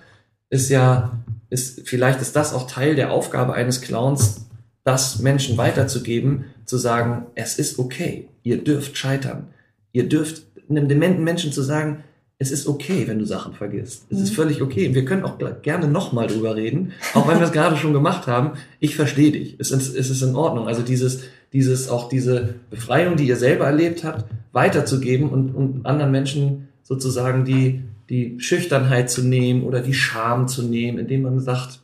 ist 0.50 0.70
ja, 0.70 1.12
ist, 1.50 1.86
vielleicht 1.88 2.20
ist 2.20 2.36
das 2.36 2.52
auch 2.54 2.70
Teil 2.70 2.94
der 2.94 3.12
Aufgabe 3.12 3.54
eines 3.54 3.80
Clowns, 3.80 4.46
das 4.84 5.18
Menschen 5.20 5.56
weiterzugeben, 5.58 6.46
zu 6.64 6.78
sagen, 6.78 7.26
es 7.34 7.58
ist 7.58 7.78
okay, 7.78 8.28
ihr 8.42 8.62
dürft 8.64 8.96
scheitern. 8.96 9.48
Ihr 9.92 10.08
dürft 10.08 10.42
einem 10.70 10.88
dementen 10.88 11.24
Menschen 11.24 11.52
zu 11.52 11.62
sagen, 11.62 12.04
es 12.40 12.52
ist 12.52 12.68
okay, 12.68 13.08
wenn 13.08 13.18
du 13.18 13.24
Sachen 13.24 13.52
vergisst. 13.52 14.06
Es 14.10 14.20
ist 14.20 14.34
völlig 14.34 14.62
okay. 14.62 14.94
Wir 14.94 15.04
können 15.04 15.24
auch 15.24 15.38
gerne 15.62 15.88
nochmal 15.88 16.28
drüber 16.28 16.54
reden, 16.54 16.92
auch 17.14 17.26
wenn 17.26 17.38
wir 17.38 17.46
es 17.46 17.52
gerade 17.52 17.76
schon 17.76 17.92
gemacht 17.92 18.28
haben. 18.28 18.52
Ich 18.78 18.94
verstehe 18.94 19.32
dich. 19.32 19.56
Es 19.58 19.72
ist, 19.72 19.96
es 19.96 20.08
ist 20.08 20.22
in 20.22 20.36
Ordnung. 20.36 20.68
Also 20.68 20.82
dieses, 20.82 21.24
dieses, 21.52 21.88
auch 21.88 22.08
diese 22.08 22.54
Befreiung, 22.70 23.16
die 23.16 23.26
ihr 23.26 23.36
selber 23.36 23.66
erlebt 23.66 24.04
habt, 24.04 24.30
weiterzugeben 24.52 25.28
und, 25.30 25.52
und 25.52 25.84
anderen 25.84 26.12
Menschen 26.12 26.68
sozusagen 26.84 27.44
die, 27.44 27.82
die 28.08 28.38
Schüchternheit 28.38 29.10
zu 29.10 29.22
nehmen 29.22 29.64
oder 29.64 29.80
die 29.80 29.94
Scham 29.94 30.46
zu 30.46 30.62
nehmen, 30.62 30.98
indem 30.98 31.22
man 31.22 31.40
sagt, 31.40 31.80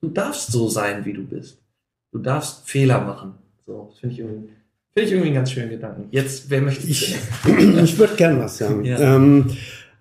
du 0.00 0.08
darfst 0.08 0.50
so 0.50 0.70
sein, 0.70 1.04
wie 1.04 1.12
du 1.12 1.24
bist. 1.24 1.58
Du 2.10 2.18
darfst 2.18 2.66
Fehler 2.66 3.02
machen. 3.02 3.34
So, 3.66 3.88
das 3.90 3.98
finde 3.98 4.14
ich 4.14 4.20
irgendwie, 4.20 4.48
finde 4.98 5.04
ich 5.06 5.12
irgendwie 5.12 5.28
einen 5.28 5.34
ganz 5.36 5.52
schönen 5.52 5.70
Gedanken. 5.70 6.04
Jetzt, 6.10 6.50
wer 6.50 6.60
möchte 6.60 6.86
Ich, 6.86 7.14
ich 7.84 7.98
würde 7.98 8.14
gern 8.16 8.40
was 8.40 8.58
sagen. 8.58 8.84
Ja. 8.84 9.16
Ähm, 9.16 9.46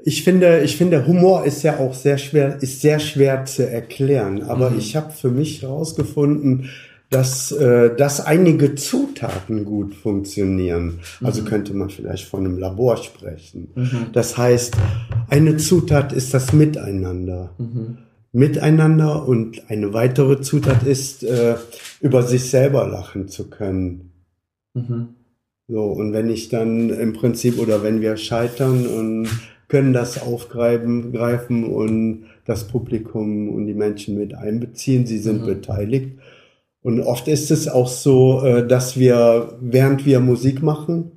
ich 0.04 0.24
finde, 0.24 0.62
ich 0.62 0.78
finde, 0.78 1.06
Humor 1.06 1.46
ist 1.46 1.64
ja 1.64 1.78
auch 1.78 1.94
sehr 1.94 2.18
schwer, 2.18 2.58
ist 2.62 2.82
sehr 2.82 3.00
schwer 3.00 3.46
zu 3.46 3.68
erklären. 3.70 4.44
Aber 4.44 4.70
Mhm. 4.72 4.80
ich 4.80 4.96
habe 4.96 5.12
für 5.12 5.30
mich 5.30 5.62
herausgefunden, 5.62 6.70
dass, 7.10 7.52
äh, 7.52 7.96
dass 7.96 8.26
einige 8.26 8.76
Zutaten 8.76 9.66
gut 9.66 9.96
funktionieren. 9.96 11.00
Also 11.24 11.44
könnte 11.44 11.74
man 11.74 11.90
vielleicht 11.90 12.26
von 12.28 12.46
einem 12.46 12.58
Labor 12.58 12.98
sprechen. 12.98 13.70
Mhm. 13.76 14.08
Das 14.14 14.38
heißt, 14.38 14.76
eine 15.30 15.58
Zutat 15.58 16.12
ist 16.12 16.34
das 16.34 16.52
Miteinander. 16.54 17.52
Mhm. 17.58 17.98
Miteinander 18.34 19.26
und 19.28 19.70
eine 19.70 19.94
weitere 19.94 20.42
Zutat 20.42 20.84
ist, 20.84 21.24
äh, 21.24 21.56
über 22.02 22.24
sich 22.24 22.50
selber 22.50 22.88
lachen 22.88 23.28
zu 23.30 23.50
können. 23.50 24.12
Mhm. 24.78 25.08
So, 25.68 25.84
und 25.84 26.14
wenn 26.14 26.30
ich 26.30 26.50
dann 26.50 26.90
im 26.90 27.14
Prinzip 27.14 27.60
oder 27.60 27.84
wenn 27.84 28.00
wir 28.02 28.16
scheitern 28.16 28.88
und 28.88 29.28
können 29.68 29.92
das 29.92 30.22
aufgreifen 30.22 31.12
greifen 31.12 31.66
und 31.66 32.26
das 32.46 32.68
Publikum 32.68 33.50
und 33.50 33.66
die 33.68 33.74
Menschen 33.74 34.18
mit 34.18 34.34
einbeziehen, 34.34 35.06
sie 35.06 35.18
sind 35.18 35.42
Mhm. 35.42 35.46
beteiligt. 35.46 36.12
Und 36.82 37.02
oft 37.02 37.28
ist 37.28 37.52
es 37.52 37.68
auch 37.68 37.90
so, 37.90 38.42
äh, 38.46 38.66
dass 38.66 38.98
wir, 38.98 39.58
während 39.60 40.06
wir 40.06 40.22
Musik 40.22 40.64
machen, 40.64 41.12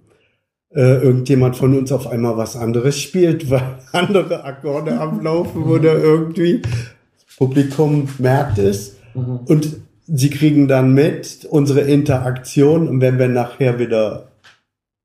äh, 0.74 1.02
irgendjemand 1.02 1.56
von 1.56 1.76
uns 1.76 1.92
auf 1.92 2.08
einmal 2.08 2.36
was 2.36 2.56
anderes 2.56 2.98
spielt, 2.98 3.50
weil 3.50 3.78
andere 3.92 4.42
Akkorde 4.44 4.98
ablaufen 4.98 5.62
oder 5.64 5.96
irgendwie. 5.96 6.62
Das 6.62 7.36
Publikum 7.36 8.08
merkt 8.18 8.58
es. 8.58 8.96
Mhm. 9.14 9.40
Und 9.46 9.76
sie 10.12 10.30
kriegen 10.30 10.68
dann 10.68 10.94
mit 10.94 11.44
unsere 11.50 11.82
Interaktion 11.82 12.88
und 12.88 13.00
wenn 13.00 13.18
wir 13.18 13.28
nachher 13.28 13.78
wieder 13.78 14.28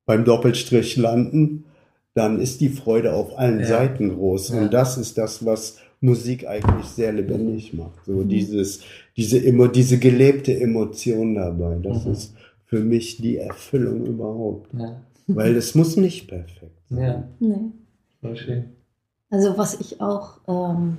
beim 0.06 0.24
Doppelstrich 0.26 0.98
landen, 0.98 1.66
dann 2.14 2.40
ist 2.40 2.62
die 2.62 2.70
Freude 2.70 3.14
auf 3.14 3.38
allen 3.38 3.60
Ja. 3.60 3.66
Seiten 3.68 4.16
groß. 4.16 4.50
Ja. 4.50 4.62
Und 4.62 4.74
das 4.74 4.98
ist 4.98 5.18
das, 5.18 5.46
was 5.46 5.78
Musik 6.02 6.48
eigentlich 6.48 6.86
sehr 6.88 7.12
lebendig 7.12 7.74
macht. 7.74 8.06
So 8.06 8.24
dieses, 8.24 8.82
diese 9.18 9.38
immer, 9.40 9.68
diese 9.68 9.98
gelebte 9.98 10.58
Emotion 10.60 11.36
dabei. 11.36 11.78
Das 11.82 12.06
Mhm. 12.06 12.12
ist 12.12 12.34
für 12.66 12.80
mich 12.82 13.18
die 13.18 13.38
Erfüllung 13.38 14.06
überhaupt. 14.06 14.70
Ja. 14.78 15.02
Weil 15.28 15.56
es 15.56 15.74
muss 15.76 15.98
nicht 15.98 16.28
perfekt 16.28 16.78
sein. 16.90 17.00
ja, 17.00 17.24
Nee. 17.40 17.56
voll 18.22 18.36
schön. 18.38 18.66
Also 19.32 19.58
was 19.58 19.80
ich 19.82 20.00
auch, 20.00 20.38
ähm, 20.48 20.98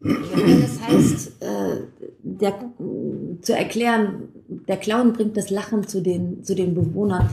wenn 0.00 0.62
es 0.62 0.80
heißt, 0.80 1.42
äh, 1.42 1.76
der, 2.22 2.54
zu 3.42 3.54
erklären, 3.54 4.28
der 4.68 4.76
Clown 4.78 5.12
bringt 5.12 5.36
das 5.36 5.50
Lachen 5.50 5.86
zu 5.86 6.00
den, 6.00 6.42
zu 6.42 6.54
den 6.54 6.74
Bewohnern, 6.74 7.30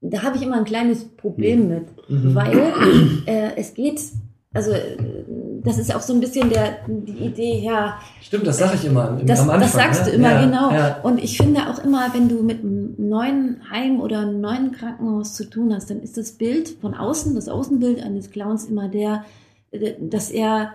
da 0.00 0.22
habe 0.22 0.36
ich 0.36 0.42
immer 0.42 0.56
ein 0.56 0.64
kleines 0.64 1.04
Problem 1.04 1.68
mit, 1.68 1.84
Mhm. 2.08 2.34
weil 2.34 2.58
äh, 3.26 3.50
es 3.56 3.74
geht, 3.74 4.00
also 4.54 4.72
das 5.62 5.78
ist 5.78 5.94
auch 5.94 6.00
so 6.00 6.14
ein 6.14 6.20
bisschen 6.20 6.48
der, 6.48 6.78
die 6.88 7.26
Idee, 7.26 7.60
ja, 7.62 7.98
Stimmt, 8.22 8.46
das 8.46 8.58
sage 8.58 8.76
ich 8.76 8.84
immer 8.86 9.18
im, 9.20 9.26
das, 9.26 9.40
am 9.40 9.50
Anfang. 9.50 9.60
das 9.60 9.72
sagst 9.72 10.06
ne? 10.06 10.10
du 10.10 10.16
immer 10.16 10.30
ja, 10.32 10.44
genau. 10.44 10.70
Ja. 10.72 11.00
Und 11.02 11.22
ich 11.22 11.36
finde 11.36 11.68
auch 11.68 11.84
immer, 11.84 12.08
wenn 12.14 12.28
du 12.30 12.42
mit 12.42 12.60
einem 12.60 12.94
neuen 12.96 13.60
Heim 13.70 14.00
oder 14.00 14.20
einem 14.20 14.40
neuen 14.40 14.72
Krankenhaus 14.72 15.34
zu 15.34 15.48
tun 15.48 15.74
hast, 15.74 15.90
dann 15.90 16.00
ist 16.00 16.16
das 16.16 16.32
Bild 16.32 16.70
von 16.80 16.94
außen, 16.94 17.34
das 17.34 17.48
Außenbild 17.48 18.02
eines 18.02 18.30
Clowns 18.30 18.64
immer 18.64 18.88
der, 18.88 19.24
äh, 19.70 19.92
dass 20.00 20.30
er, 20.30 20.72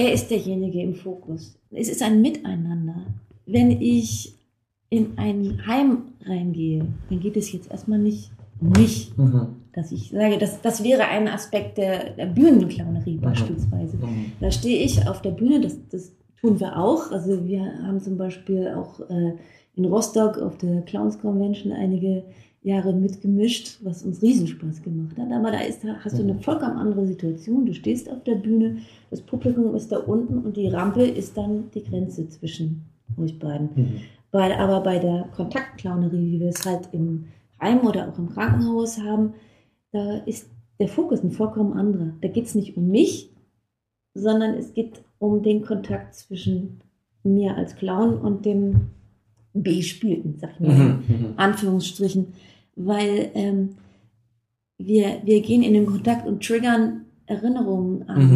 er 0.00 0.12
ist 0.12 0.30
derjenige 0.30 0.80
im 0.80 0.94
Fokus. 0.94 1.56
Es 1.70 1.88
ist 1.88 2.02
ein 2.02 2.20
Miteinander. 2.22 3.06
Wenn 3.46 3.70
ich 3.70 4.34
in 4.88 5.12
ein 5.16 5.66
Heim 5.66 6.02
reingehe, 6.24 6.86
dann 7.08 7.20
geht 7.20 7.36
es 7.36 7.52
jetzt 7.52 7.70
erstmal 7.70 7.98
nicht 7.98 8.30
um 8.60 8.70
mich, 8.70 9.12
Mhm. 9.16 9.48
dass 9.72 9.92
ich 9.92 10.10
sage, 10.10 10.38
das, 10.38 10.60
das 10.62 10.82
wäre 10.82 11.04
ein 11.04 11.28
Aspekt 11.28 11.78
der, 11.78 12.10
der 12.10 12.26
Bühnenklaunerie 12.26 13.16
beispielsweise. 13.18 13.96
Mhm. 13.96 14.32
Da 14.40 14.50
stehe 14.50 14.84
ich 14.84 15.06
auf 15.08 15.22
der 15.22 15.30
Bühne, 15.30 15.60
das, 15.60 15.76
das 15.90 16.12
tun 16.40 16.58
wir 16.60 16.76
auch. 16.78 17.10
Also 17.12 17.46
wir 17.46 17.62
haben 17.82 18.00
zum 18.00 18.16
Beispiel 18.16 18.68
auch 18.68 19.00
äh, 19.08 19.32
in 19.76 19.84
Rostock 19.84 20.38
auf 20.38 20.58
der 20.58 20.82
Clowns 20.82 21.18
Convention 21.20 21.72
einige 21.72 22.24
Jahre 22.62 22.92
mitgemischt, 22.92 23.78
was 23.82 24.02
uns 24.02 24.20
Riesenspaß 24.20 24.82
gemacht 24.82 25.16
hat. 25.18 25.32
Aber 25.32 25.50
da 25.50 25.60
ist, 25.60 25.82
hast 26.04 26.18
du 26.18 26.22
eine 26.22 26.34
vollkommen 26.40 26.76
andere 26.76 27.06
Situation. 27.06 27.64
Du 27.64 27.72
stehst 27.72 28.10
auf 28.10 28.22
der 28.24 28.34
Bühne, 28.34 28.78
das 29.10 29.22
Publikum 29.22 29.74
ist 29.74 29.90
da 29.90 29.98
unten 29.98 30.38
und 30.38 30.56
die 30.56 30.68
Rampe 30.68 31.04
ist 31.04 31.36
dann 31.36 31.70
die 31.74 31.82
Grenze 31.82 32.28
zwischen 32.28 32.82
euch 33.16 33.38
beiden. 33.38 33.70
Mhm. 33.74 33.88
Bei, 34.30 34.56
aber 34.58 34.80
bei 34.82 34.98
der 34.98 35.28
Kontaktclownerie, 35.34 36.32
wie 36.32 36.40
wir 36.40 36.48
es 36.50 36.64
halt 36.66 36.88
im 36.92 37.24
Heim 37.60 37.80
oder 37.86 38.08
auch 38.08 38.18
im 38.18 38.28
Krankenhaus 38.28 39.00
haben, 39.00 39.32
da 39.92 40.18
ist 40.26 40.48
der 40.78 40.88
Fokus 40.88 41.22
ein 41.24 41.32
vollkommen 41.32 41.72
anderer. 41.72 42.12
Da 42.20 42.28
geht 42.28 42.44
es 42.46 42.54
nicht 42.54 42.76
um 42.76 42.88
mich, 42.88 43.30
sondern 44.14 44.54
es 44.54 44.72
geht 44.74 45.02
um 45.18 45.42
den 45.42 45.62
Kontakt 45.62 46.14
zwischen 46.14 46.80
mir 47.22 47.56
als 47.56 47.74
Clown 47.76 48.18
und 48.18 48.44
dem 48.44 48.88
B-Spielten, 49.52 50.36
sag 50.38 50.50
ich 50.54 50.60
mal, 50.60 50.74
Mhm. 50.74 51.02
in 51.08 51.20
Mhm. 51.22 51.32
Anführungsstrichen. 51.36 52.28
Weil 52.86 53.30
ähm, 53.34 53.70
wir, 54.78 55.20
wir 55.24 55.40
gehen 55.42 55.62
in 55.62 55.74
den 55.74 55.86
Kontakt 55.86 56.26
und 56.26 56.44
triggern 56.44 57.02
Erinnerungen 57.26 58.08
an 58.08 58.28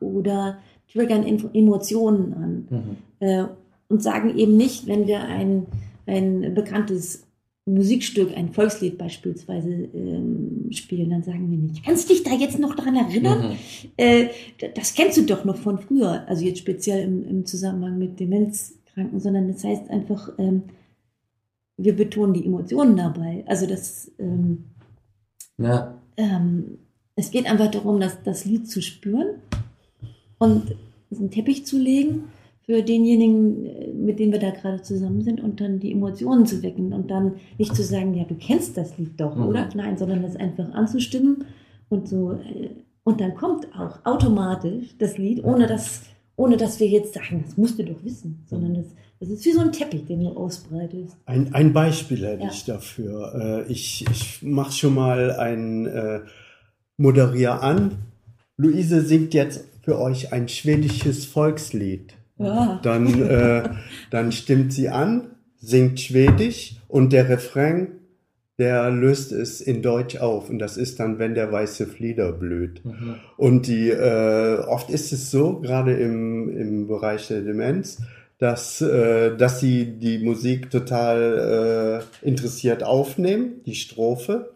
Mhm. 0.00 0.06
oder 0.06 0.58
triggern 0.92 1.24
Info- 1.24 1.50
Emotionen 1.52 2.34
an 2.34 2.68
Mhm. 2.70 2.96
äh, 3.20 3.44
und 3.88 4.02
sagen 4.02 4.36
eben 4.36 4.56
nicht, 4.56 4.86
wenn 4.86 5.06
wir 5.06 5.22
ein, 5.22 5.66
ein 6.06 6.54
bekanntes 6.54 7.24
Musikstück, 7.66 8.34
ein 8.34 8.52
Volkslied 8.52 8.96
beispielsweise 8.96 9.70
ähm, 9.70 10.68
spielen, 10.70 11.10
dann 11.10 11.22
sagen 11.22 11.50
wir 11.50 11.58
nicht, 11.58 11.84
kannst 11.84 12.08
du 12.08 12.14
dich 12.14 12.22
da 12.22 12.32
jetzt 12.32 12.58
noch 12.58 12.74
dran 12.74 12.96
erinnern? 12.96 13.50
Mhm. 13.50 13.56
Äh, 13.98 14.28
das 14.74 14.94
kennst 14.94 15.18
du 15.18 15.22
doch 15.22 15.44
noch 15.44 15.56
von 15.56 15.78
früher, 15.78 16.24
also 16.28 16.44
jetzt 16.44 16.60
speziell 16.60 17.02
im, 17.04 17.28
im 17.28 17.44
Zusammenhang 17.44 17.98
mit 17.98 18.18
Demenzkranken, 18.20 19.20
sondern 19.20 19.48
das 19.48 19.64
heißt 19.64 19.90
einfach, 19.90 20.30
ähm, 20.38 20.62
wir 21.78 21.96
betonen 21.96 22.34
die 22.34 22.44
Emotionen 22.44 22.96
dabei. 22.96 23.44
Also 23.46 23.66
das, 23.66 24.10
ähm, 24.18 24.64
Ja. 25.58 25.94
ähm, 26.16 26.78
es 27.16 27.30
geht 27.30 27.50
einfach 27.50 27.70
darum, 27.70 27.98
das, 28.00 28.22
das 28.22 28.44
Lied 28.44 28.68
zu 28.68 28.82
spüren 28.82 29.36
und 30.38 30.76
einen 31.10 31.30
Teppich 31.30 31.64
zu 31.66 31.78
legen 31.78 32.24
für 32.64 32.82
denjenigen, 32.82 33.64
äh, 33.66 33.92
mit 33.94 34.18
dem 34.18 34.30
wir 34.32 34.38
da 34.38 34.50
gerade 34.50 34.82
zusammen 34.82 35.22
sind 35.22 35.40
und 35.40 35.60
dann 35.60 35.80
die 35.80 35.92
Emotionen 35.92 36.46
zu 36.46 36.62
wecken 36.62 36.92
und 36.92 37.10
dann 37.10 37.34
nicht 37.58 37.74
zu 37.74 37.82
sagen, 37.82 38.14
ja, 38.14 38.24
du 38.24 38.34
kennst 38.34 38.76
das 38.76 38.98
Lied 38.98 39.18
doch, 39.18 39.34
Mhm. 39.36 39.46
oder? 39.46 39.68
Nein, 39.74 39.96
sondern 39.96 40.22
das 40.22 40.36
einfach 40.36 40.70
anzustimmen 40.72 41.44
und 41.88 42.08
so, 42.08 42.32
äh, 42.32 42.68
und 43.04 43.20
dann 43.22 43.34
kommt 43.34 43.66
auch 43.74 44.04
automatisch 44.04 44.94
das 44.98 45.16
Lied, 45.16 45.42
ohne 45.42 45.66
dass, 45.66 46.02
ohne 46.36 46.58
dass 46.58 46.78
wir 46.78 46.86
jetzt 46.88 47.14
sagen, 47.14 47.42
das 47.46 47.56
musst 47.56 47.78
du 47.78 47.84
doch 47.84 48.04
wissen, 48.04 48.42
sondern 48.46 48.74
das, 48.74 48.86
das 49.20 49.28
ist 49.30 49.44
wie 49.44 49.52
so 49.52 49.60
ein 49.60 49.72
Teppich, 49.72 50.04
den 50.06 50.20
du 50.20 50.28
ausbreitest. 50.30 51.16
Ein, 51.26 51.52
ein 51.54 51.72
Beispiel 51.72 52.24
hätte 52.26 52.44
Ja. 52.44 52.50
ich 52.50 52.64
dafür. 52.64 53.64
Äh, 53.68 53.72
ich 53.72 54.04
ich 54.10 54.42
mache 54.42 54.72
schon 54.72 54.94
mal 54.94 55.32
ein 55.32 55.86
äh, 55.86 56.20
Moderier 56.96 57.62
an. 57.62 57.92
Luise 58.56 59.02
singt 59.02 59.34
jetzt 59.34 59.64
für 59.82 59.98
euch 59.98 60.32
ein 60.32 60.48
schwedisches 60.48 61.24
Volkslied. 61.26 62.14
Ja. 62.38 62.80
Dann, 62.82 63.22
äh, 63.22 63.68
dann 64.10 64.30
stimmt 64.32 64.72
sie 64.72 64.88
an, 64.88 65.30
singt 65.60 65.98
Schwedisch 66.00 66.76
und 66.86 67.12
der 67.12 67.28
Refrain, 67.28 67.88
der 68.58 68.90
löst 68.90 69.30
es 69.32 69.60
in 69.60 69.82
Deutsch 69.82 70.16
auf. 70.16 70.50
Und 70.50 70.58
das 70.58 70.76
ist 70.76 70.98
dann, 71.00 71.18
wenn 71.18 71.34
der 71.34 71.50
weiße 71.52 71.86
Flieder 71.86 72.32
blüht. 72.32 72.84
Mhm. 72.84 73.14
Und 73.36 73.66
die, 73.68 73.88
äh, 73.90 74.58
oft 74.66 74.90
ist 74.90 75.12
es 75.12 75.30
so, 75.30 75.60
gerade 75.60 75.94
im, 75.94 76.48
im 76.56 76.86
Bereich 76.88 77.28
der 77.28 77.42
Demenz, 77.42 77.98
dass, 78.38 78.80
äh, 78.80 79.36
dass 79.36 79.60
sie 79.60 79.98
die 79.98 80.18
Musik 80.18 80.70
total 80.70 82.02
äh, 82.22 82.26
interessiert 82.26 82.84
aufnehmen, 82.84 83.62
die 83.66 83.74
Strophe. 83.74 84.50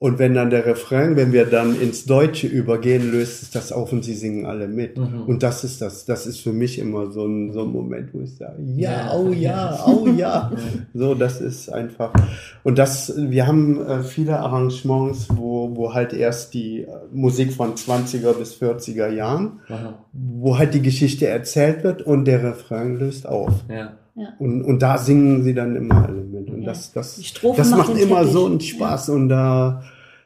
Und 0.00 0.18
wenn 0.18 0.34
dann 0.34 0.50
der 0.50 0.66
Refrain, 0.66 1.16
wenn 1.16 1.32
wir 1.32 1.46
dann 1.46 1.80
ins 1.80 2.04
Deutsche 2.04 2.46
übergehen, 2.46 3.10
löst 3.10 3.42
es 3.42 3.50
das 3.52 3.72
auf 3.72 3.90
und 3.92 4.04
sie 4.04 4.12
singen 4.12 4.44
alle 4.44 4.68
mit. 4.68 4.98
Mhm. 4.98 5.22
Und 5.22 5.42
das 5.42 5.64
ist 5.64 5.80
das, 5.80 6.04
das 6.04 6.26
ist 6.26 6.40
für 6.40 6.52
mich 6.52 6.78
immer 6.78 7.10
so 7.10 7.24
ein, 7.24 7.52
so 7.52 7.62
ein 7.62 7.70
Moment, 7.70 8.12
wo 8.12 8.20
ich 8.20 8.34
sage, 8.36 8.60
ja, 8.76 8.90
Ja. 8.90 9.16
oh 9.16 9.32
ja, 9.32 9.84
oh 9.86 10.06
ja. 10.16 10.52
So, 10.92 11.14
das 11.14 11.40
ist 11.40 11.70
einfach. 11.70 12.12
Und 12.64 12.78
das, 12.78 13.14
wir 13.16 13.46
haben 13.46 13.80
äh, 13.86 14.02
viele 14.02 14.40
Arrangements, 14.40 15.28
wo, 15.30 15.53
wo 15.76 15.94
halt 15.94 16.12
erst 16.12 16.54
die 16.54 16.82
äh, 16.82 16.88
Musik 17.12 17.52
von 17.52 17.74
20er 17.74 18.32
bis 18.34 18.54
40er 18.60 19.08
Jahren, 19.08 19.60
Aha. 19.68 19.94
wo 20.12 20.58
halt 20.58 20.74
die 20.74 20.82
Geschichte 20.82 21.26
erzählt 21.26 21.84
wird 21.84 22.02
und 22.02 22.24
der 22.26 22.42
Refrain 22.42 22.96
löst 22.98 23.26
auf. 23.26 23.52
Ja. 23.68 23.94
Und, 24.38 24.62
und 24.62 24.80
da 24.80 24.96
singen 24.98 25.42
sie 25.42 25.54
dann 25.54 25.74
immer 25.74 26.06
alle 26.06 26.22
mit. 26.22 26.48
Und 26.48 26.60
Ja. 26.62 26.66
das, 26.66 26.92
das, 26.92 27.16
das 27.56 27.70
macht 27.70 27.88
macht 27.88 27.98
immer 28.00 28.18
Teppich. 28.20 28.32
so 28.32 28.46
einen 28.46 28.60
Spaß. 28.60 29.08
Und 29.08 29.28
da, 29.28 29.82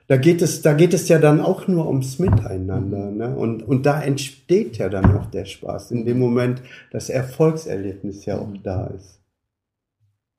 da 0.09 0.17
geht 0.19 0.43
es, 0.43 0.61
da 0.61 0.75
geht 0.75 0.93
es 0.93 1.09
ja 1.09 1.19
dann 1.19 1.41
auch 1.41 1.69
nur 1.69 1.87
ums 1.87 2.19
Miteinander. 2.19 3.11
Ne? 3.11 3.35
Und, 3.35 3.63
und 3.63 3.87
da 3.87 4.03
entsteht 4.03 4.77
ja 4.77 4.91
dann 4.91 5.17
auch 5.17 5.27
der 5.27 5.47
Spaß. 5.47 5.91
In 5.93 6.05
dem 6.05 6.19
Moment 6.19 6.61
das 6.91 7.09
Erfolgserlebnis 7.09 8.27
ja 8.27 8.39
auch 8.39 8.53
da 8.63 8.89
ist. 8.89 9.21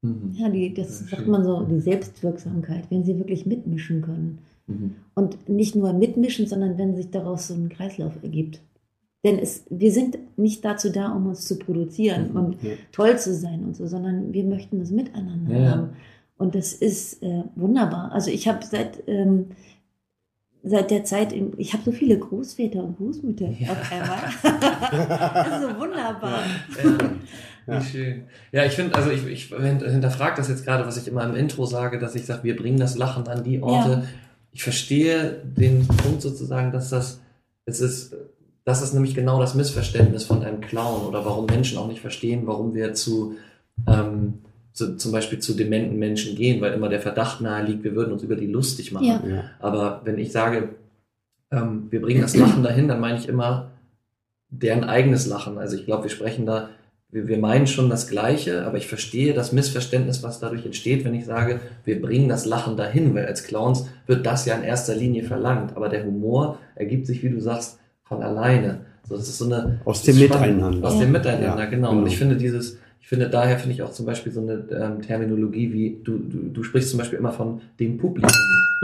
Mhm. 0.02 0.36
Ja, 0.38 0.50
die, 0.50 0.74
das 0.74 1.02
Ja, 1.10 1.18
sagt 1.18 1.28
man 1.28 1.44
so, 1.44 1.62
die 1.64 1.80
Selbstwirksamkeit, 1.80 2.84
wenn 2.90 3.04
sie 3.04 3.18
wirklich 3.18 3.46
mitmischen 3.46 4.02
können. 4.02 4.40
Mhm. 4.70 4.96
Und 5.16 5.50
nicht 5.50 5.76
nur 5.76 5.92
mitmischen, 5.94 6.48
sondern 6.48 6.78
wenn 6.78 6.96
sich 6.96 7.10
daraus 7.12 7.48
so 7.48 7.54
ein 7.54 7.70
Kreislauf 7.70 8.14
ergibt. 8.24 8.62
Denn 9.26 9.38
es, 9.38 9.66
wir 9.70 9.92
sind 9.92 10.18
nicht 10.38 10.64
dazu 10.64 10.90
da, 10.92 11.12
um 11.12 11.28
uns 11.28 11.46
zu 11.46 11.60
produzieren 11.60 12.30
Mhm. 12.32 12.36
und 12.38 12.64
Ja. 12.64 12.72
toll 12.94 13.18
zu 13.20 13.34
sein 13.34 13.64
und 13.66 13.76
so, 13.76 13.86
sondern 13.88 14.32
wir 14.34 14.46
möchten 14.46 14.80
das 14.80 14.92
miteinander 14.92 15.58
Ja. 15.58 15.70
haben. 15.72 15.90
Und 16.38 16.56
das 16.56 16.72
ist 16.72 17.22
äh, 17.22 17.44
wunderbar. 17.56 18.14
Also 18.14 18.32
ich 18.32 18.48
habe 18.48 18.66
seit, 18.66 19.04
ähm, 19.08 19.48
seit 20.64 20.90
der 20.92 21.04
Zeit, 21.04 21.34
ich 21.58 21.74
habe 21.74 21.84
so 21.84 21.92
viele 21.92 22.18
Großväter 22.18 22.82
und 22.84 22.98
Großmütter 22.98 23.50
Ja. 23.60 23.72
auf 23.72 23.92
einmal. 23.92 24.20
das 25.34 25.48
ist 25.48 25.62
so 25.70 25.80
wunderbar. 25.82 26.40
Ja. 26.82 26.98
Ja. 27.68 27.82
Wie 27.82 27.86
schön. 27.86 28.24
Ja, 28.52 28.66
ich 28.66 28.72
finde, 28.74 28.96
also 28.96 29.12
ich, 29.12 29.26
ich 29.28 29.46
hinterfrage 29.48 30.38
das 30.38 30.48
jetzt 30.50 30.64
gerade, 30.66 30.86
was 30.88 30.98
ich 30.98 31.08
immer 31.08 31.24
im 31.26 31.36
Intro 31.36 31.66
sage, 31.66 32.00
dass 32.00 32.16
ich 32.16 32.26
sage, 32.26 32.44
wir 32.44 32.56
bringen 32.56 32.80
das 32.80 32.98
Lachen 32.98 33.28
an 33.28 33.44
die 33.44 33.62
Orte. 33.62 33.90
Ja. 33.92 34.04
Ich 34.52 34.64
verstehe 34.64 35.42
den 35.44 35.88
Punkt 35.88 36.22
sozusagen, 36.22 36.72
dass 36.72 36.90
das, 36.90 37.22
es 37.66 37.82
ist, 37.82 38.16
das 38.66 38.82
ist 38.82 38.94
nämlich 38.94 39.16
genau 39.16 39.40
das 39.40 39.56
Missverständnis 39.56 40.26
von 40.26 40.44
einem 40.44 40.62
Clown 40.62 41.06
oder 41.06 41.26
warum 41.26 41.46
Menschen 41.46 41.78
auch 41.78 41.88
nicht 41.88 42.02
verstehen, 42.02 42.46
warum 42.46 42.74
wir 42.74 42.94
zu, 42.94 43.36
ähm, 43.88 44.40
zu 44.74 44.98
zum 44.98 45.12
Beispiel 45.12 45.40
zu 45.40 45.54
dementen 45.54 45.98
Menschen 45.98 46.36
gehen, 46.36 46.62
weil 46.62 46.74
immer 46.74 46.90
der 46.90 47.02
Verdacht 47.02 47.42
nahe 47.42 47.66
liegt, 47.66 47.84
wir 47.84 47.96
würden 47.96 48.12
uns 48.12 48.24
über 48.24 48.36
die 48.36 48.48
lustig 48.48 48.92
machen. 48.92 49.06
Ja. 49.06 49.24
Ja. 49.26 49.44
Aber 49.60 50.02
wenn 50.04 50.18
ich 50.18 50.32
sage, 50.32 50.70
ähm, 51.52 51.88
wir 51.90 52.02
bringen 52.02 52.22
das 52.22 52.36
Lachen 52.36 52.64
dahin, 52.64 52.88
dann 52.88 53.00
meine 53.00 53.18
ich 53.18 53.28
immer 53.28 53.72
deren 54.50 54.84
eigenes 54.84 55.28
Lachen. 55.28 55.58
Also 55.58 55.78
ich 55.78 55.86
glaube, 55.86 56.04
wir 56.04 56.10
sprechen 56.10 56.46
da, 56.46 56.70
wir, 57.12 57.28
wir 57.28 57.40
meinen 57.40 57.68
schon 57.68 57.90
das 57.90 58.08
Gleiche, 58.08 58.66
aber 58.66 58.78
ich 58.78 58.88
verstehe 58.88 59.34
das 59.34 59.52
Missverständnis, 59.52 60.22
was 60.22 60.40
dadurch 60.40 60.66
entsteht, 60.66 61.06
wenn 61.06 61.16
ich 61.16 61.26
sage, 61.26 61.60
wir 61.84 62.02
bringen 62.02 62.30
das 62.30 62.46
Lachen 62.46 62.78
dahin, 62.78 63.16
weil 63.16 63.26
als 63.26 63.44
Clowns 63.44 63.88
wird 64.06 64.26
das 64.26 64.46
ja 64.46 64.56
in 64.56 64.64
erster 64.64 64.96
Linie 64.96 65.24
verlangt. 65.24 65.76
Aber 65.76 65.90
der 65.90 66.06
Humor 66.06 66.60
ergibt 66.76 67.08
sich, 67.08 67.24
wie 67.24 67.30
du 67.30 67.40
sagst, 67.40 67.80
von 68.04 68.22
alleine. 68.22 68.82
So, 69.08 69.18
das 69.18 69.28
ist 69.28 69.40
so 69.40 69.46
eine 69.46 69.80
Aus 69.86 70.04
dem. 70.04 70.20
Miteinander. 70.20 70.88
Aus 70.88 71.00
dem 71.00 71.12
Miteinander, 71.12 71.64
Ja, 71.64 71.66
genau. 71.66 71.90
genau. 71.90 72.02
Und 72.02 72.08
ich 72.08 72.18
finde 72.18 72.36
dieses, 72.36 72.78
finde 73.10 73.28
daher 73.28 73.58
finde 73.58 73.74
ich 73.74 73.82
auch 73.82 73.92
zum 73.92 74.06
Beispiel 74.06 74.32
so 74.32 74.40
eine 74.40 74.64
ähm, 74.72 75.02
Terminologie 75.02 75.74
wie, 75.74 75.98
du, 76.04 76.20
du, 76.20 76.38
du 76.54 76.64
sprichst 76.64 76.92
zum 76.92 77.00
Beispiel 77.00 77.18
immer 77.18 77.32
von 77.32 77.60
dem 77.80 77.98
Publikum. 77.98 78.30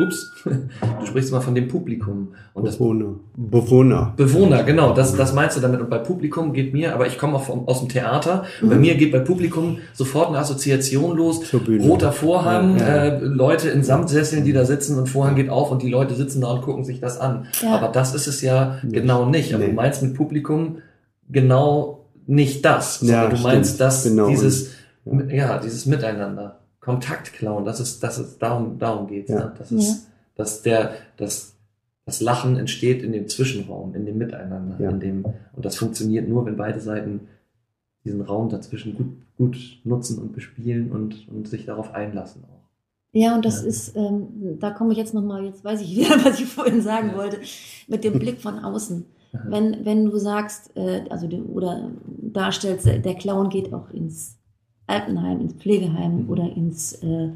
Ups. 0.04 0.32
Du 1.00 1.06
sprichst 1.06 1.30
immer 1.30 1.42
von 1.42 1.54
dem 1.56 1.68
Publikum. 1.68 2.30
Und 2.54 2.66
das 2.68 2.78
Bewohner. 2.78 3.14
Bewohner. 3.38 4.14
Bewohner, 4.18 4.64
genau, 4.64 4.94
das, 4.94 5.16
das 5.16 5.34
meinst 5.34 5.56
du 5.56 5.62
damit. 5.62 5.80
Und 5.80 5.90
bei 5.90 6.00
Publikum 6.00 6.52
geht 6.54 6.74
mir, 6.74 6.94
aber 6.96 7.06
ich 7.08 7.18
komme 7.20 7.36
auch 7.36 7.44
vom, 7.44 7.68
aus 7.68 7.80
dem 7.80 7.90
Theater, 7.90 8.46
bei 8.62 8.76
mir 8.76 8.96
geht 8.96 9.12
bei 9.12 9.20
Publikum 9.20 9.78
sofort 9.94 10.30
eine 10.30 10.40
Assoziation 10.40 11.16
los. 11.16 11.42
Zur 11.48 11.62
Bühne. 11.64 11.84
Roter 11.86 12.12
Vorhang, 12.12 12.78
Ja. 12.80 12.86
äh, 13.06 13.20
Leute 13.24 13.70
in 13.70 13.84
Samtsesseln, 13.84 14.44
die 14.44 14.54
da 14.54 14.66
sitzen 14.66 14.98
und 14.98 15.08
Vorhang 15.08 15.36
geht 15.36 15.50
auf 15.50 15.72
und 15.72 15.82
die 15.84 15.90
Leute 15.90 16.16
sitzen 16.16 16.42
da 16.42 16.52
und 16.52 16.62
gucken 16.64 16.84
sich 16.84 17.00
das 17.00 17.20
an. 17.20 17.46
Ja. 17.62 17.76
Aber 17.76 17.88
das 17.90 18.16
ist 18.16 18.28
es 18.28 18.42
ja 18.42 18.80
genau 18.84 19.26
nicht. 19.30 19.54
Aber 19.54 19.64
Nee. 19.64 19.70
du 19.70 19.76
meinst 19.76 20.02
mit 20.04 20.14
Publikum 20.16 20.80
genau 21.32 22.05
nicht 22.28 22.64
das, 22.66 23.00
sondern 23.00 23.16
Ja, 23.24 23.30
du 23.30 23.36
stimmt. 23.38 23.54
meinst 23.54 23.80
das, 23.80 24.04
Genau. 24.04 24.28
dieses, 24.30 24.72
Ja. 25.06 25.24
ja. 25.26 25.58
dieses 25.60 25.86
Miteinander. 25.86 26.60
Kontaktklauen, 26.80 27.66
das 27.66 27.80
ist, 27.80 28.04
das 28.04 28.20
ist, 28.20 28.38
darum, 28.40 28.78
darum 28.78 29.08
geht's. 29.08 29.30
Ja. 29.32 29.46
Ne? 29.46 29.54
Das 29.58 29.72
ist, 29.72 30.08
dass 30.36 30.62
der, 30.62 30.92
das, 31.18 31.56
das 32.06 32.22
Lachen 32.22 32.58
entsteht 32.58 33.02
in 33.02 33.12
dem 33.12 33.28
Zwischenraum, 33.28 33.96
in 33.96 34.06
dem 34.06 34.18
Miteinander, 34.20 34.76
Ja. 34.80 34.92
in 34.92 35.00
dem, 35.00 35.26
und 35.26 35.66
das 35.66 35.78
funktioniert 35.78 36.28
nur, 36.30 36.46
wenn 36.46 36.56
beide 36.58 36.80
Seiten 36.80 37.22
diesen 38.04 38.22
Raum 38.22 38.50
dazwischen 38.50 38.96
gut, 38.96 39.08
gut 39.38 39.58
nutzen 39.84 40.20
und 40.20 40.34
bespielen 40.34 40.92
und, 40.92 41.28
und 41.28 41.48
sich 41.48 41.66
darauf 41.66 41.92
einlassen 41.96 42.44
auch. 42.44 42.62
Ja, 43.14 43.34
und 43.34 43.46
das 43.46 43.62
Ja. 43.64 43.68
ist, 43.68 43.96
ähm, 43.96 44.28
da 44.60 44.70
komme 44.70 44.92
ich 44.92 45.00
jetzt 45.00 45.16
nochmal, 45.16 45.46
jetzt 45.46 45.64
weiß 45.64 45.82
ich 45.82 45.96
wieder, 45.96 46.10
was 46.24 46.40
ich 46.40 46.46
vorhin 46.46 46.82
sagen 46.84 47.10
Ja. 47.14 47.18
wollte, 47.18 47.38
mit 47.88 48.04
dem 48.04 48.20
Blick 48.20 48.42
von 48.42 48.60
außen. 48.60 49.06
Aha. 49.36 49.46
Wenn, 49.50 49.86
wenn 49.86 50.06
du 50.06 50.18
sagst, 50.18 50.76
äh, 50.76 51.04
also 51.10 51.28
du, 51.28 51.38
oder 51.44 51.92
darstellst, 52.22 52.88
äh, 52.88 53.00
der 53.00 53.16
Clown 53.16 53.50
geht 53.50 53.74
auch 53.74 53.90
ins 53.92 54.38
Altenheim, 54.88 55.42
ins 55.42 55.54
Pflegeheim 55.54 56.24
Mhm. 56.24 56.30
oder 56.30 56.56
ins, 56.56 56.94
äh, 57.04 57.30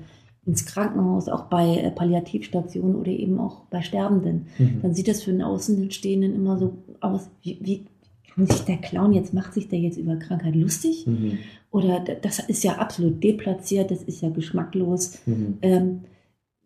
ins 0.45 0.65
Krankenhaus, 0.65 1.29
auch 1.29 1.43
bei 1.45 1.77
äh, 1.77 1.91
Palliativstationen 1.91 2.95
oder 2.95 3.11
eben 3.11 3.39
auch 3.39 3.61
bei 3.69 3.81
Sterbenden, 3.81 4.47
Mhm. 4.57 4.79
dann 4.81 4.93
sieht 4.93 5.07
das 5.07 5.23
für 5.23 5.31
den 5.31 5.41
Außenstehenden 5.41 6.33
immer 6.35 6.57
so 6.57 6.73
aus, 7.01 7.29
wie, 7.43 7.57
wie 7.61 7.85
kann 8.33 8.45
sich 8.47 8.61
der 8.61 8.77
Clown 8.77 9.13
jetzt, 9.13 9.33
macht 9.33 9.53
sich 9.53 9.67
der 9.67 9.79
jetzt 9.79 9.97
über 9.97 10.15
Krankheit 10.15 10.55
lustig? 10.55 11.05
Mhm. 11.07 11.39
Oder 11.71 11.99
das 11.99 12.39
ist 12.39 12.63
ja 12.63 12.77
absolut 12.77 13.23
deplatziert, 13.23 13.91
das 13.91 14.01
ist 14.03 14.21
ja 14.21 14.29
geschmacklos. 14.29 15.19
Mhm. 15.25 15.57
Ähm, 15.61 15.99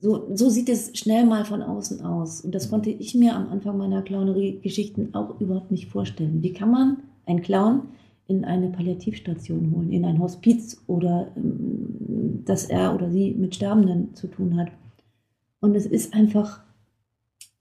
so, 0.04 0.28
so 0.34 0.50
sieht 0.50 0.68
es 0.68 0.92
schnell 0.98 1.26
mal 1.26 1.46
von 1.46 1.62
außen 1.62 2.02
aus. 2.02 2.42
Und 2.42 2.54
das 2.54 2.68
Mhm. 2.68 2.72
konnte 2.72 2.89
ich 2.89 3.16
mir 3.16 3.38
am 3.38 3.48
Anfang 3.48 3.78
meiner 3.78 4.02
Clownerie-Geschichten 4.02 5.16
auch 5.16 5.39
überhaupt 5.39 5.72
nicht 5.72 5.88
vorstellen. 5.88 6.44
Wie 6.44 6.52
kann 6.52 6.72
man 6.72 6.98
einen 7.26 7.42
Clown 7.42 7.84
in 8.28 8.44
eine 8.44 8.68
Palliativstation 8.68 9.72
holen, 9.74 9.94
in 9.94 10.04
ein 10.04 10.20
Hospiz 10.20 10.84
oder 10.88 11.30
ähm, 11.38 12.44
dass 12.46 12.66
er 12.66 12.94
oder 12.94 13.10
sie 13.10 13.32
mit 13.32 13.56
Sterbenden 13.56 14.13
zu 14.13 14.28
tun 14.28 14.58
hat? 14.58 14.68
Und 15.62 15.74
es 15.74 15.86
ist 15.86 16.13
einfach, 16.13 16.60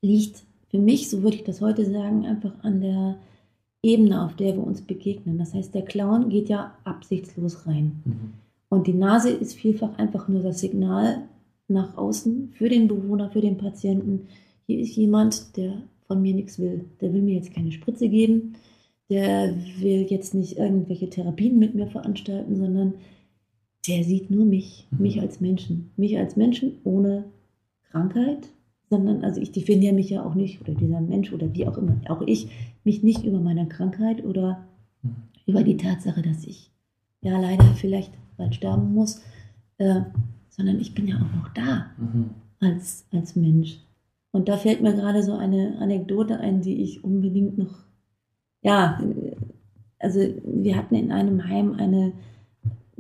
liegt 0.01 0.43
für 0.69 0.79
mich, 0.79 1.09
so 1.11 1.23
würde 1.23 1.37
ich 1.37 1.45
das 1.45 1.61
heute 1.61 1.89
sagen, 1.89 2.27
einfach 2.27 2.55
an 2.63 2.81
der 2.81 3.19
Ebene, 3.85 4.25
auf 4.25 4.35
der 4.35 4.57
wir 4.57 4.67
uns 4.67 4.83
begegnen. 4.83 5.39
Das 5.39 5.55
heißt, 5.55 5.73
der 5.77 5.83
Clown 5.83 6.29
geht 6.29 6.49
ja 6.49 6.73
absichtslos 6.83 7.69
rein. 7.69 8.03
Mhm. 8.05 8.33
Und 8.69 8.89
die 8.89 8.95
Nase 8.95 9.31
ist 9.31 9.55
vielfach 9.55 9.97
einfach 9.97 10.27
nur 10.27 10.43
das 10.43 10.59
Signal 10.59 11.23
nach 11.69 11.97
außen 11.97 12.51
für 12.53 12.69
den 12.69 12.89
Bewohner, 12.89 13.31
für 13.31 13.41
den 13.41 13.57
Patienten. 13.57 14.27
Hier 14.67 14.81
ist 14.81 14.97
jemand, 14.97 15.57
der 15.57 15.83
von 16.07 16.21
mir 16.23 16.35
nichts 16.35 16.59
will. 16.59 16.85
Der 17.01 17.13
will 17.13 17.23
mir 17.23 17.35
jetzt 17.35 17.55
keine 17.55 17.73
Spritze 17.73 18.09
geben. 18.09 18.55
Der 19.11 19.55
will 19.79 20.07
jetzt 20.09 20.35
nicht 20.35 20.59
irgendwelche 20.59 21.09
Therapien 21.11 21.59
mit 21.59 21.75
mir 21.75 21.87
veranstalten, 21.87 22.57
sondern 22.57 22.95
der 23.89 24.05
sieht 24.05 24.31
nur 24.31 24.45
mich, 24.45 24.87
Mhm. 24.91 25.03
mich 25.03 25.21
als 25.21 25.41
Menschen. 25.41 25.91
Mich 25.97 26.17
als 26.19 26.37
Menschen 26.37 26.79
ohne 26.85 27.25
Krankheit, 27.91 28.49
sondern, 28.89 29.25
also 29.25 29.41
ich 29.41 29.53
definiere 29.53 29.95
mich 29.95 30.11
ja 30.11 30.25
auch 30.25 30.35
nicht, 30.35 30.61
oder 30.61 30.75
dieser 30.75 31.01
Mensch 31.01 31.33
oder 31.33 31.53
wie 31.55 31.67
auch 31.67 31.77
immer, 31.79 32.01
auch 32.09 32.23
ich, 32.27 32.49
mich 32.85 33.03
nicht 33.03 33.25
über 33.25 33.41
meine 33.41 33.67
Krankheit 33.69 34.25
oder 34.25 34.67
Mhm. 35.03 35.17
über 35.47 35.63
die 35.63 35.77
Tatsache, 35.77 36.23
dass 36.23 36.45
ich 36.47 36.71
ja 37.23 37.41
leider 37.41 37.65
vielleicht 37.75 38.13
bald 38.37 38.55
sterben 38.55 38.95
muss, 38.95 39.21
äh, 39.79 40.03
sondern 40.57 40.79
ich 40.79 40.95
bin 40.95 41.09
ja 41.09 41.17
auch 41.17 41.37
noch 41.37 41.49
da 41.55 41.87
Mhm. 41.99 42.31
als, 42.61 43.07
als 43.13 43.35
Mensch. 43.37 43.81
Und 44.31 44.49
da 44.49 44.57
fällt 44.57 44.81
mir 44.83 44.95
gerade 44.95 45.23
so 45.23 45.35
eine 45.35 45.79
Anekdote 45.79 46.39
ein, 46.41 46.61
die 46.63 46.83
ich 46.83 47.03
unbedingt 47.05 47.59
noch, 47.59 47.75
ja, 48.63 49.01
also 49.99 50.21
wir 50.21 50.77
hatten 50.77 50.95
in 50.95 51.11
einem 51.13 51.47
Heim 51.49 51.75
eine 51.75 52.13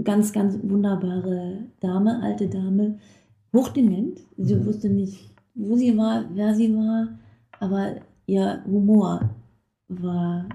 ganz, 0.02 0.32
ganz 0.32 0.58
wunderbare 0.62 1.58
Dame, 1.80 2.20
alte 2.22 2.48
Dame, 2.48 2.98
hochdement. 3.54 4.20
Sie 4.36 4.54
Mhm. 4.56 4.66
wusste 4.66 4.88
nicht, 4.90 5.30
wo 5.54 5.76
sie 5.76 5.96
war, 5.96 6.24
wer 6.34 6.54
sie 6.54 6.74
war, 6.74 7.18
aber 7.60 7.96
ihr 8.26 8.62
Humor 8.66 9.30
war 9.88 10.48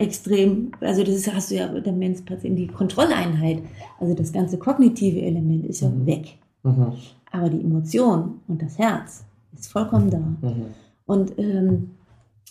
extrem, 0.00 0.72
also 0.80 1.02
das 1.04 1.14
ist, 1.14 1.32
hast 1.32 1.50
du 1.50 1.56
ja 1.56 1.68
Demenzpatient, 1.68 2.58
die 2.58 2.66
Kontrolleinheit, 2.66 3.62
also 4.00 4.14
das 4.14 4.32
ganze 4.32 4.58
kognitive 4.58 5.20
Element 5.20 5.66
ist 5.66 5.80
ja 5.82 5.90
Mhm. 5.90 6.06
weg. 6.06 6.38
Mhm. 6.62 6.92
Aber 7.32 7.48
die 7.48 7.60
Emotion 7.60 8.40
und 8.48 8.60
das 8.62 8.78
Herz 8.78 9.24
ist 9.56 9.70
vollkommen 9.70 10.10
da. 10.10 10.18
Mhm. 10.18 10.64
Und 11.06 11.38
ähm, 11.38 11.90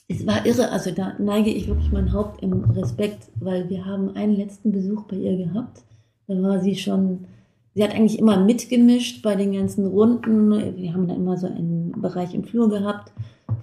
es 0.08 0.26
war 0.26 0.46
irre, 0.46 0.72
also 0.72 0.92
da 0.92 1.14
neige 1.20 1.50
ich 1.50 1.68
wirklich 1.68 1.92
mein 1.92 2.14
Haupt 2.14 2.42
im 2.42 2.64
Respekt, 2.72 3.30
weil 3.40 3.70
wir 3.70 3.86
haben 3.86 4.16
einen 4.16 4.36
letzten 4.36 4.72
Besuch 4.72 5.04
bei 5.04 5.18
ihr 5.18 5.38
gehabt. 5.38 5.84
Da 6.28 6.42
war 6.42 6.60
sie 6.60 6.76
schon, 6.76 7.26
sie 7.74 7.84
hat 7.84 7.94
eigentlich 7.96 8.20
immer 8.20 8.40
mitgemischt 8.40 9.22
bei 9.24 9.36
den 9.36 9.54
ganzen 9.54 9.86
Runden. 9.88 10.52
Wir 10.78 10.94
haben 10.94 11.08
da 11.08 11.16
immer 11.16 11.38
so 11.38 11.48
einen 11.48 11.94
Bereich 12.02 12.34
im 12.34 12.44
Flur 12.44 12.70
gehabt, 12.70 13.12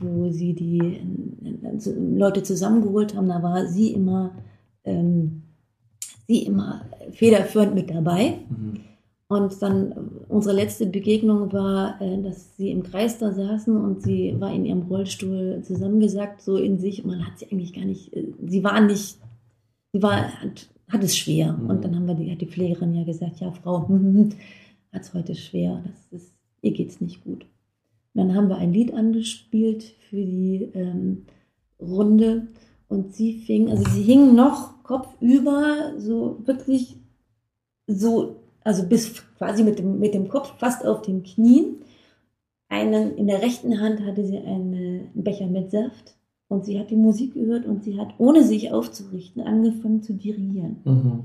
wo 0.00 0.30
sie 0.30 0.54
die 0.54 0.78
äh, 0.78 1.78
so 1.78 1.92
Leute 1.96 2.42
zusammengeholt 2.42 3.14
haben. 3.14 3.28
Da 3.28 3.42
war 3.42 3.66
sie 3.66 3.92
immer, 3.92 4.32
ähm, 4.84 5.42
sie 6.26 6.44
immer 6.44 6.86
federführend 7.12 7.74
mit 7.74 7.90
dabei. 7.90 8.38
Mhm. 8.48 8.80
Und 9.28 9.60
dann 9.60 9.92
unsere 10.28 10.54
letzte 10.54 10.86
Begegnung 10.86 11.52
war, 11.52 12.00
äh, 12.00 12.22
dass 12.22 12.56
sie 12.56 12.70
im 12.70 12.84
Kreis 12.84 13.18
da 13.18 13.32
saßen 13.32 13.76
und 13.76 14.02
sie 14.02 14.36
war 14.38 14.54
in 14.54 14.64
ihrem 14.64 14.82
Rollstuhl 14.82 15.62
zusammengesackt, 15.64 16.42
so 16.42 16.56
in 16.56 16.78
sich. 16.78 17.04
Und 17.04 17.10
man 17.10 17.26
hat 17.26 17.38
sie 17.38 17.50
eigentlich 17.50 17.72
gar 17.72 17.84
nicht, 17.84 18.12
äh, 18.14 18.32
sie 18.46 18.62
war 18.62 18.80
nicht, 18.80 19.18
sie 19.92 20.02
war, 20.02 20.32
hat, 20.40 20.68
hat 20.88 21.02
es 21.02 21.16
schwer. 21.16 21.54
Mhm. 21.54 21.70
Und 21.70 21.84
dann 21.84 21.96
haben 21.96 22.06
wir 22.06 22.14
die, 22.14 22.30
hat 22.30 22.40
die 22.40 22.46
Pflegerin 22.46 22.94
ja 22.94 23.04
gesagt, 23.04 23.40
ja 23.40 23.50
Frau, 23.50 23.88
hat 24.92 25.02
es 25.02 25.12
heute 25.12 25.34
schwer, 25.34 25.82
das 25.84 26.20
ist, 26.20 26.32
ihr 26.62 26.72
geht's 26.72 27.00
nicht 27.00 27.24
gut. 27.24 27.46
Und 28.16 28.28
dann 28.28 28.34
haben 28.34 28.48
wir 28.48 28.56
ein 28.56 28.72
Lied 28.72 28.94
angespielt 28.94 29.84
für 30.08 30.16
die 30.16 30.70
ähm, 30.72 31.26
Runde 31.78 32.48
und 32.88 33.14
sie 33.14 33.40
fing, 33.40 33.68
also 33.68 33.84
sie 33.90 34.04
hing 34.04 34.34
noch 34.34 34.82
kopfüber, 34.84 35.92
so 35.98 36.40
wirklich 36.46 36.96
so, 37.86 38.36
also 38.64 38.88
bis 38.88 39.22
quasi 39.36 39.64
mit 39.64 39.78
dem, 39.78 39.98
mit 39.98 40.14
dem 40.14 40.28
Kopf 40.28 40.54
fast 40.56 40.86
auf 40.86 41.02
den 41.02 41.24
Knien. 41.24 41.76
Einen, 42.70 43.18
in 43.18 43.26
der 43.26 43.42
rechten 43.42 43.80
Hand 43.80 44.00
hatte 44.00 44.24
sie 44.24 44.38
eine, 44.38 44.46
einen 44.46 45.10
Becher 45.14 45.46
mit 45.46 45.70
Saft 45.70 46.16
und 46.48 46.64
sie 46.64 46.80
hat 46.80 46.88
die 46.88 46.96
Musik 46.96 47.34
gehört 47.34 47.66
und 47.66 47.84
sie 47.84 48.00
hat, 48.00 48.14
ohne 48.16 48.44
sich 48.44 48.72
aufzurichten, 48.72 49.42
angefangen 49.42 50.02
zu 50.02 50.14
dirigieren. 50.14 50.78
Mhm. 50.84 51.24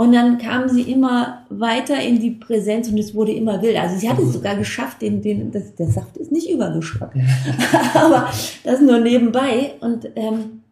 Und 0.00 0.12
dann 0.12 0.38
kam 0.38 0.68
sie 0.68 0.82
immer 0.82 1.44
weiter 1.48 2.00
in 2.00 2.20
die 2.20 2.30
Präsenz 2.30 2.88
und 2.88 2.98
es 2.98 3.16
wurde 3.16 3.32
immer 3.32 3.60
wilder. 3.60 3.82
Also 3.82 3.98
sie 3.98 4.08
hat 4.08 4.20
es 4.20 4.32
sogar 4.32 4.54
geschafft, 4.54 5.02
den, 5.02 5.22
den, 5.22 5.50
das, 5.50 5.74
der 5.74 5.88
Saft 5.88 6.16
ist 6.18 6.30
nicht 6.30 6.48
übergeschwappt. 6.48 7.16
Aber 7.94 8.30
das 8.62 8.80
nur 8.80 9.00
nebenbei. 9.00 9.72
Und 9.80 10.08
ähm, 10.14 10.62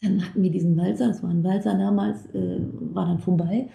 dann 0.00 0.24
hatten 0.24 0.40
wir 0.40 0.50
diesen 0.50 0.76
Walzer, 0.76 1.08
das 1.08 1.24
war 1.24 1.30
ein 1.30 1.42
Walzer 1.42 1.74
damals, 1.74 2.18
äh, 2.34 2.60
war 2.94 3.06
dann 3.06 3.18
vorbei. 3.18 3.68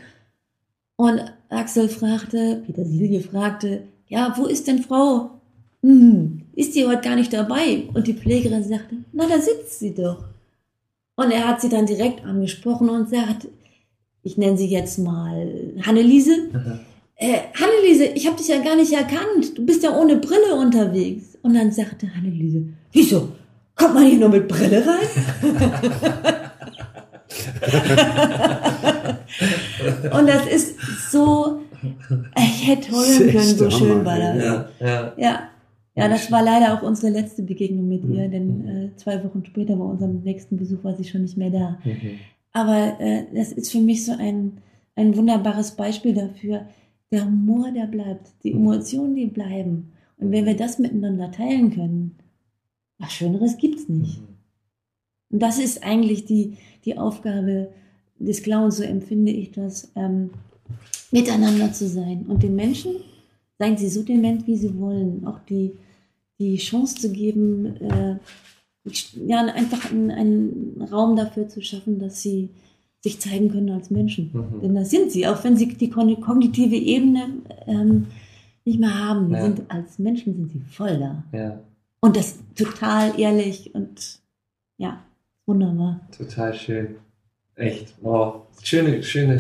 Und 0.95 1.21
Axel 1.50 1.89
fragte, 1.89 2.63
Petersilie 2.65 3.19
fragte, 3.19 3.84
ja, 4.08 4.34
wo 4.38 4.45
ist 4.45 4.69
denn 4.69 4.84
Frau? 4.84 5.32
Hm, 5.84 6.43
ist 6.54 6.73
sie 6.73 6.88
heute 6.88 7.02
gar 7.02 7.15
nicht 7.17 7.34
dabei? 7.34 7.89
Und 7.93 8.08
die 8.08 8.13
Pflegerin 8.13 8.63
sagte, 8.63 8.95
na, 9.12 9.28
da 9.28 9.38
sitzt 9.41 9.80
sie 9.80 9.93
doch. 9.93 10.23
Und 11.17 11.32
er 11.32 11.45
hat 11.45 11.60
sie 11.60 11.69
dann 11.69 11.86
direkt 11.86 12.23
angesprochen 12.23 12.89
und 12.89 13.10
sagt, 13.10 13.50
ich 14.28 14.38
nenne 14.38 14.58
sie 14.58 14.68
jetzt 14.68 15.00
mal 15.00 15.48
Hanneliese. 15.86 16.32
Mhm. 16.54 16.80
Äh, 17.16 17.38
Hanneliese, 17.60 18.06
ich 18.13 18.28
habe 18.28 18.38
dich 18.38 18.48
ja 18.50 18.62
gar 18.62 18.76
nicht 18.76 18.94
erkannt. 18.94 19.58
Du 19.58 19.66
bist 19.66 19.82
ja 19.84 19.98
ohne 19.98 20.18
Brille 20.18 20.54
unterwegs. 20.60 21.38
Und 21.42 21.54
dann 21.56 21.72
sagte 21.72 22.13
Hanneliese, 22.16 22.63
wieso? 22.92 23.30
Kommt 23.76 23.94
man 23.96 24.06
hier 24.06 24.20
nur 24.20 24.30
mit 24.30 24.48
Brille 24.48 24.84
rein? 24.86 25.08
Und 30.12 30.28
das 30.28 30.48
ist 30.48 31.12
so, 31.12 31.60
ich 32.38 32.68
hätte 32.68 32.92
heulen 32.92 33.32
können, 33.32 33.56
so 33.58 33.70
schön 33.70 34.06
war 34.06 34.18
das. 34.18 34.44
Ja, 34.44 34.70
ja. 34.80 35.13
Ja. 35.18 35.40
Ja, 35.96 36.08
das 36.08 36.32
war 36.32 36.44
leider 36.44 36.76
auch 36.76 36.84
unsere 36.84 37.12
letzte 37.12 37.42
Begegnung 37.42 37.88
mit 37.90 38.04
ihr, 38.04 38.28
Mhm. 38.28 38.32
denn 38.32 38.68
äh, 38.68 38.96
zwei 38.98 39.24
Wochen 39.24 39.44
später 39.44 39.76
bei 39.76 39.84
unserem 39.84 40.22
nächsten 40.22 40.56
Besuch 40.56 40.84
war 40.84 40.96
sie 40.96 41.04
schon 41.06 41.24
nicht 41.24 41.38
mehr 41.38 41.50
da. 41.50 41.80
Mhm. 41.84 42.20
Aber 42.58 43.00
äh, 43.00 43.26
das 43.36 43.52
ist 43.52 43.72
für 43.72 43.80
mich 43.80 44.04
so 44.04 44.13
ein, 44.13 44.58
ein 44.96 45.15
wunderbares 45.15 45.76
Beispiel 45.76 46.15
dafür. 46.15 46.65
Der 47.12 47.24
Humor, 47.24 47.72
der 47.72 47.86
bleibt, 47.86 48.32
die 48.43 48.52
Emotionen, 48.52 49.13
die 49.13 49.28
bleiben. 49.28 49.91
Und 50.17 50.32
wenn 50.32 50.48
wir 50.48 50.58
das 50.58 50.80
miteinander 50.80 51.32
teilen 51.32 51.70
können, 51.70 52.15
was 52.98 53.13
Schöneres 53.13 53.58
gibt's 53.58 53.88
nicht. 53.88 54.22
Mhm. 54.22 54.28
Und 55.30 55.39
das 55.43 55.60
ist 55.60 55.84
eigentlich 55.84 56.26
die, 56.26 56.58
die 56.84 56.98
Aufgabe 56.98 57.70
des 58.17 58.41
Clowns, 58.41 58.78
so 58.78 58.84
empfinde 58.84 59.32
ich 59.32 59.52
das, 59.52 59.91
ähm, 59.96 60.32
miteinander 61.12 61.72
zu 61.74 61.88
sein 61.88 62.26
und 62.26 62.41
den 62.41 62.56
Menschen, 62.56 62.96
seien 63.60 63.78
sie 63.78 63.88
so 63.88 64.02
dement, 64.02 64.48
wie 64.48 64.58
sie 64.58 64.80
wollen, 64.80 65.28
auch 65.28 65.39
die, 65.41 65.74
die 66.39 66.58
Chance 66.58 66.96
zu 66.96 67.12
geben, 67.12 67.78
äh, 67.82 68.17
ja, 69.26 69.45
einfach 69.45 69.91
einen, 69.91 70.12
einen 70.12 70.82
Raum 70.91 71.15
dafür 71.15 71.47
zu 71.47 71.62
schaffen, 71.62 72.00
dass 72.00 72.21
sie 72.21 72.50
sich 73.02 73.19
zeigen 73.19 73.50
können 73.50 73.69
als 73.69 73.89
Menschen. 73.89 74.32
Mhm. 74.34 74.62
Denn 74.62 74.76
das 74.76 74.89
sind 74.89 75.12
sie, 75.12 75.28
auch 75.28 75.43
wenn 75.43 75.56
sie 75.56 75.67
die 75.67 75.89
kognitive 75.89 76.76
Ebene 76.76 77.28
ähm, 77.65 78.08
nicht 78.65 78.80
mehr 78.80 78.97
haben. 79.08 79.32
Ja. 79.32 79.43
Sind, 79.43 79.62
als 79.69 80.00
Menschen 80.00 80.36
sind 80.36 80.52
sie 80.52 80.60
voll 80.60 81.00
da. 81.00 81.23
Ja, 81.32 81.60
Und 82.02 82.17
das 82.17 82.39
total 82.56 83.19
ehrlich 83.19 83.73
und 83.73 84.19
ja, 84.78 85.04
wunderbar. 85.45 86.02
total 86.15 86.54
schön. 86.54 86.95
Echt, 87.56 87.95
wow. 88.02 88.43
Schöne, 88.62 89.02
schöne, 89.04 89.39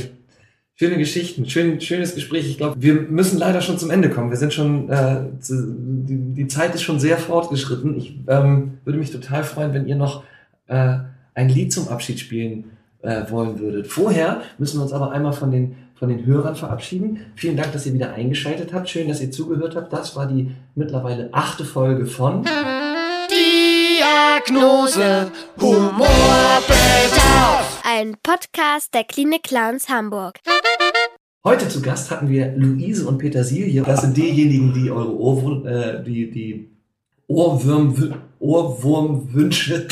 schöne 0.77 0.97
Geschichten, 0.97 1.49
schön, 1.49 1.81
schönes 1.81 2.15
Gespräch. 2.15 2.47
Ich 2.47 2.57
glaube, 2.57 2.75
wir 2.79 2.93
müssen 2.93 3.39
leider 3.39 3.61
schon 3.61 3.79
zum 3.79 3.89
Ende 3.89 4.09
kommen. 4.09 4.29
Wir 4.29 4.37
sind 4.37 4.53
schon, 4.53 4.89
äh, 4.89 5.21
zu, 5.39 5.75
die, 5.75 6.33
die 6.33 6.47
Zeit 6.47 6.75
ist 6.75 6.83
schon 6.83 6.99
sehr 6.99 7.17
fortgeschritten. 7.17 7.97
Ich 7.97 8.19
ähm, 8.27 8.77
würde 8.85 8.99
mich 8.99 9.11
total 9.11 9.43
freuen, 9.43 9.73
wenn 9.73 9.87
ihr 9.87 9.95
noch 9.95 10.23
äh, 10.67 10.97
ein 11.33 11.49
Lied 11.49 11.73
zum 11.73 11.87
Abschied 11.87 12.19
spielen 12.19 12.65
äh, 13.01 13.23
wollen 13.29 13.59
würdet. 13.59 13.87
Vorher 13.87 14.41
müssen 14.59 14.77
wir 14.77 14.83
uns 14.83 14.93
aber 14.93 15.11
einmal 15.11 15.33
von 15.33 15.51
den 15.51 15.75
von 15.97 16.09
den 16.09 16.27
Hörern 16.27 16.55
verabschieden. 16.55 17.21
Vielen 17.35 17.57
Dank, 17.57 17.73
dass 17.73 17.87
ihr 17.87 17.93
wieder 17.93 18.13
eingeschaltet 18.13 18.71
habt. 18.71 18.87
Schön, 18.87 19.07
dass 19.07 19.19
ihr 19.19 19.31
zugehört 19.31 19.75
habt. 19.75 19.91
Das 19.91 20.15
war 20.15 20.27
die 20.27 20.51
mittlerweile 20.75 21.29
achte 21.31 21.65
Folge 21.65 22.05
von 22.05 22.45
Diagnose 23.31 25.31
Humorbedarf. 25.59 27.76
Ein 27.89 28.17
Podcast 28.21 28.93
der 28.93 29.05
Klinik 29.05 29.43
Clowns 29.43 29.87
Hamburg. 29.87 30.39
Heute 31.45 31.69
zu 31.69 31.81
Gast 31.81 32.11
hatten 32.11 32.27
wir 32.27 32.53
Luise 32.57 33.07
und 33.07 33.17
Petersilie. 33.17 33.81
Das 33.81 34.01
sind 34.01 34.17
diejenigen, 34.17 34.73
die 34.73 34.91
eure 34.91 35.17
Ohrwurm, 35.17 35.65
äh, 35.65 36.03
die, 36.03 36.29
die 36.29 36.69
Ohrwürm, 37.27 38.13
Ohrwurmwünsche 38.39 39.87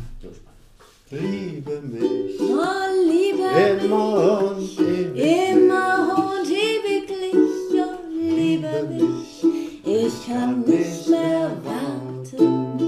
Liebe 1.10 1.80
mich 1.82 2.40
Oh, 2.40 2.64
Liebe 3.06 3.84
immer 3.84 4.50
und 4.56 4.80
ewig. 4.80 5.52
immer 5.52 6.16
und 6.16 6.48
ewiglich, 6.48 7.34
oh, 7.74 7.98
liebe 8.10 8.88
mich, 8.88 9.44
ich 9.84 10.26
kann 10.26 10.60
nicht 10.62 11.08
mehr 11.08 11.50
warten. 11.62 12.80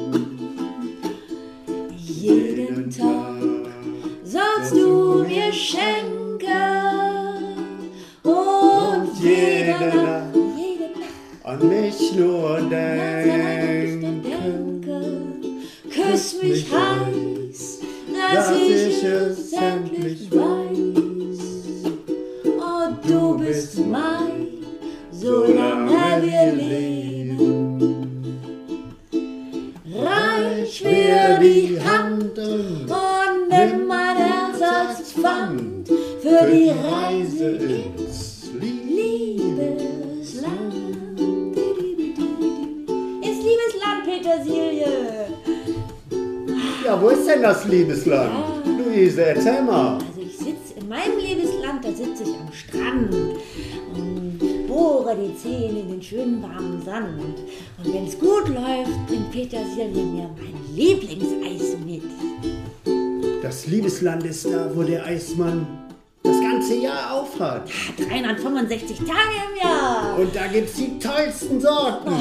Jeden 1.96 2.90
Tag 2.90 3.36
sollst 4.24 4.72
du 4.74 5.22
mir 5.24 5.52
schenken 5.52 6.85
und 8.26 9.08
jede 9.20 9.96
Nacht, 9.96 10.34
an 11.44 11.68
mich 11.68 12.12
nur 12.14 12.60
denken. 12.60 14.22
denke, 14.22 15.00
küss 15.90 16.42
mich 16.42 16.66
heiß, 16.70 17.80
dass 18.34 18.50
ich 18.50 19.02
es 19.04 19.52
endlich 19.52 20.30
weiß. 20.30 20.55
Denn 47.36 47.42
das 47.42 47.64
Liebesland? 47.66 48.32
Luise, 48.64 49.24
erzähl 49.24 49.62
mal. 49.62 49.98
Also 49.98 50.20
ich 50.20 50.36
sitze 50.36 50.74
in 50.80 50.88
meinem 50.88 51.18
Liebesland, 51.18 51.84
da 51.84 51.88
sitze 51.88 52.22
ich 52.22 52.34
am 52.34 52.52
Strand 52.52 53.14
und 53.94 54.66
bohre 54.66 55.16
die 55.16 55.36
Zähne 55.36 55.80
in 55.80 55.88
den 55.88 56.02
schönen 56.02 56.42
warmen 56.42 56.82
Sand. 56.84 57.38
Und 57.78 57.94
wenn 57.94 58.06
es 58.06 58.18
gut 58.18 58.48
läuft, 58.48 59.06
bringt 59.06 59.30
Petersilie 59.30 60.04
mir 60.04 60.30
mein 60.36 60.74
Lieblingseis 60.74 61.76
mit. 61.84 62.02
Das 63.42 63.66
Liebesland 63.66 64.24
ist 64.24 64.46
da, 64.46 64.70
wo 64.74 64.82
der 64.82 65.04
Eismann 65.04 65.66
das 66.26 66.40
ganze 66.40 66.74
Jahr 66.74 67.12
aufhat. 67.12 67.68
365 68.08 68.98
Tage 68.98 69.10
im 69.10 69.62
Jahr. 69.62 70.18
Und 70.18 70.34
da 70.34 70.46
gibt's 70.46 70.74
die 70.74 70.98
tollsten 70.98 71.60
Sorten. 71.60 72.12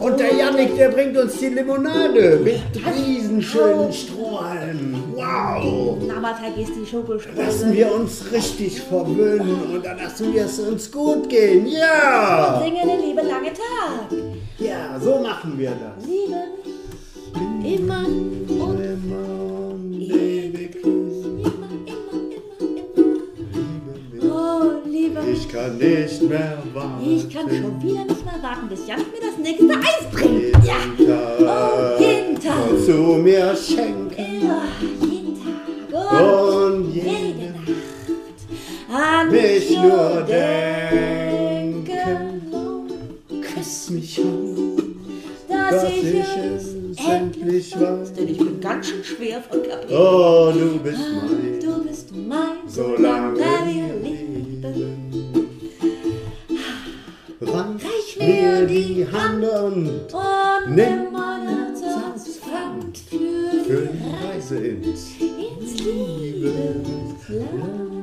Und 0.00 0.20
der 0.20 0.34
Yannick, 0.34 0.76
der 0.76 0.90
bringt 0.90 1.16
uns 1.16 1.38
die 1.38 1.46
Limonade 1.46 2.40
mit 2.42 2.60
riesenschönen 2.86 3.92
Strohhalmen. 4.38 5.02
Wow! 5.14 5.98
Aber 6.16 6.34
vergiss 6.34 6.68
die 6.68 6.80
Lassen 6.80 6.86
Schokostreusel. 6.86 7.72
wir 7.72 7.92
uns 7.92 8.32
richtig 8.32 8.80
verwöhnen 8.82 9.74
und 9.74 9.84
dann 9.84 9.98
lassen 9.98 10.32
wir 10.32 10.44
es 10.44 10.58
uns 10.60 10.90
gut 10.90 11.28
gehen. 11.28 11.66
Ja! 11.66 12.62
Singe 12.62 12.80
den 12.86 13.00
liebe 13.08 13.22
lange 13.22 13.52
Tag. 13.52 14.16
Ja, 14.58 14.98
so 15.00 15.18
machen 15.20 15.58
wir 15.58 15.70
das. 15.70 16.06
Liebe 16.06 16.36
mich 17.34 17.78
immer 17.78 18.06
und 18.06 18.80
Immer 18.80 19.76
ewig. 19.92 20.76
Oh. 24.22 24.62
Ich 25.32 25.48
kann 25.48 25.78
nicht 25.78 26.22
mehr 26.22 26.58
warten. 26.74 27.10
Ich 27.10 27.28
kann 27.28 27.48
schon 27.48 27.82
wieder 27.82 28.04
nicht 28.04 28.24
mehr 28.24 28.42
warten, 28.42 28.68
bis 28.68 28.86
Jan 28.86 28.98
mir 28.98 29.20
das 29.20 29.38
nächste 29.38 29.74
Eis 29.78 30.10
bringt. 30.12 30.64
Ja, 30.64 30.76
oh, 31.40 31.97
zu 32.84 32.92
mir 33.22 33.54
schenken. 33.56 34.46
Ja, 34.46 34.62
jeden 35.00 35.34
Tag 35.92 36.12
und 36.12 36.74
Und 36.74 36.94
jede 36.94 37.52
Nacht 37.52 37.78
an 38.90 39.30
mich 39.30 39.70
nur 39.76 40.22
denken. 40.26 41.88
Küss 43.42 43.90
mich 43.90 44.18
an, 44.20 44.96
Dass 45.48 45.82
dass 45.82 45.92
ich 45.92 46.14
es 46.14 46.74
endlich 47.06 47.74
weiß. 47.78 48.12
Denn 48.14 48.28
ich 48.28 48.38
bin 48.38 48.60
ganz 48.60 48.88
schön 48.88 49.04
schwer 49.04 49.42
von 49.42 49.62
Kapri. 49.62 49.94
Oh, 49.94 50.52
du 50.52 50.78
bist 50.78 50.98
mein, 50.98 51.60
Du 51.60 51.84
bist 51.84 52.14
mein, 52.14 52.58
solange 52.66 53.38
wir 53.38 53.94
leben. 54.02 54.28
Reich 57.40 58.18
mir 58.18 58.66
die 58.66 59.06
Hand 59.10 59.44
und 59.44 60.06
nimm 60.68 61.12
mein 61.12 61.47
für 63.68 63.86
die 63.86 64.24
Reise 64.24 64.56
ins 64.56 65.10
ins 65.20 65.80
Liebesland. 65.80 67.97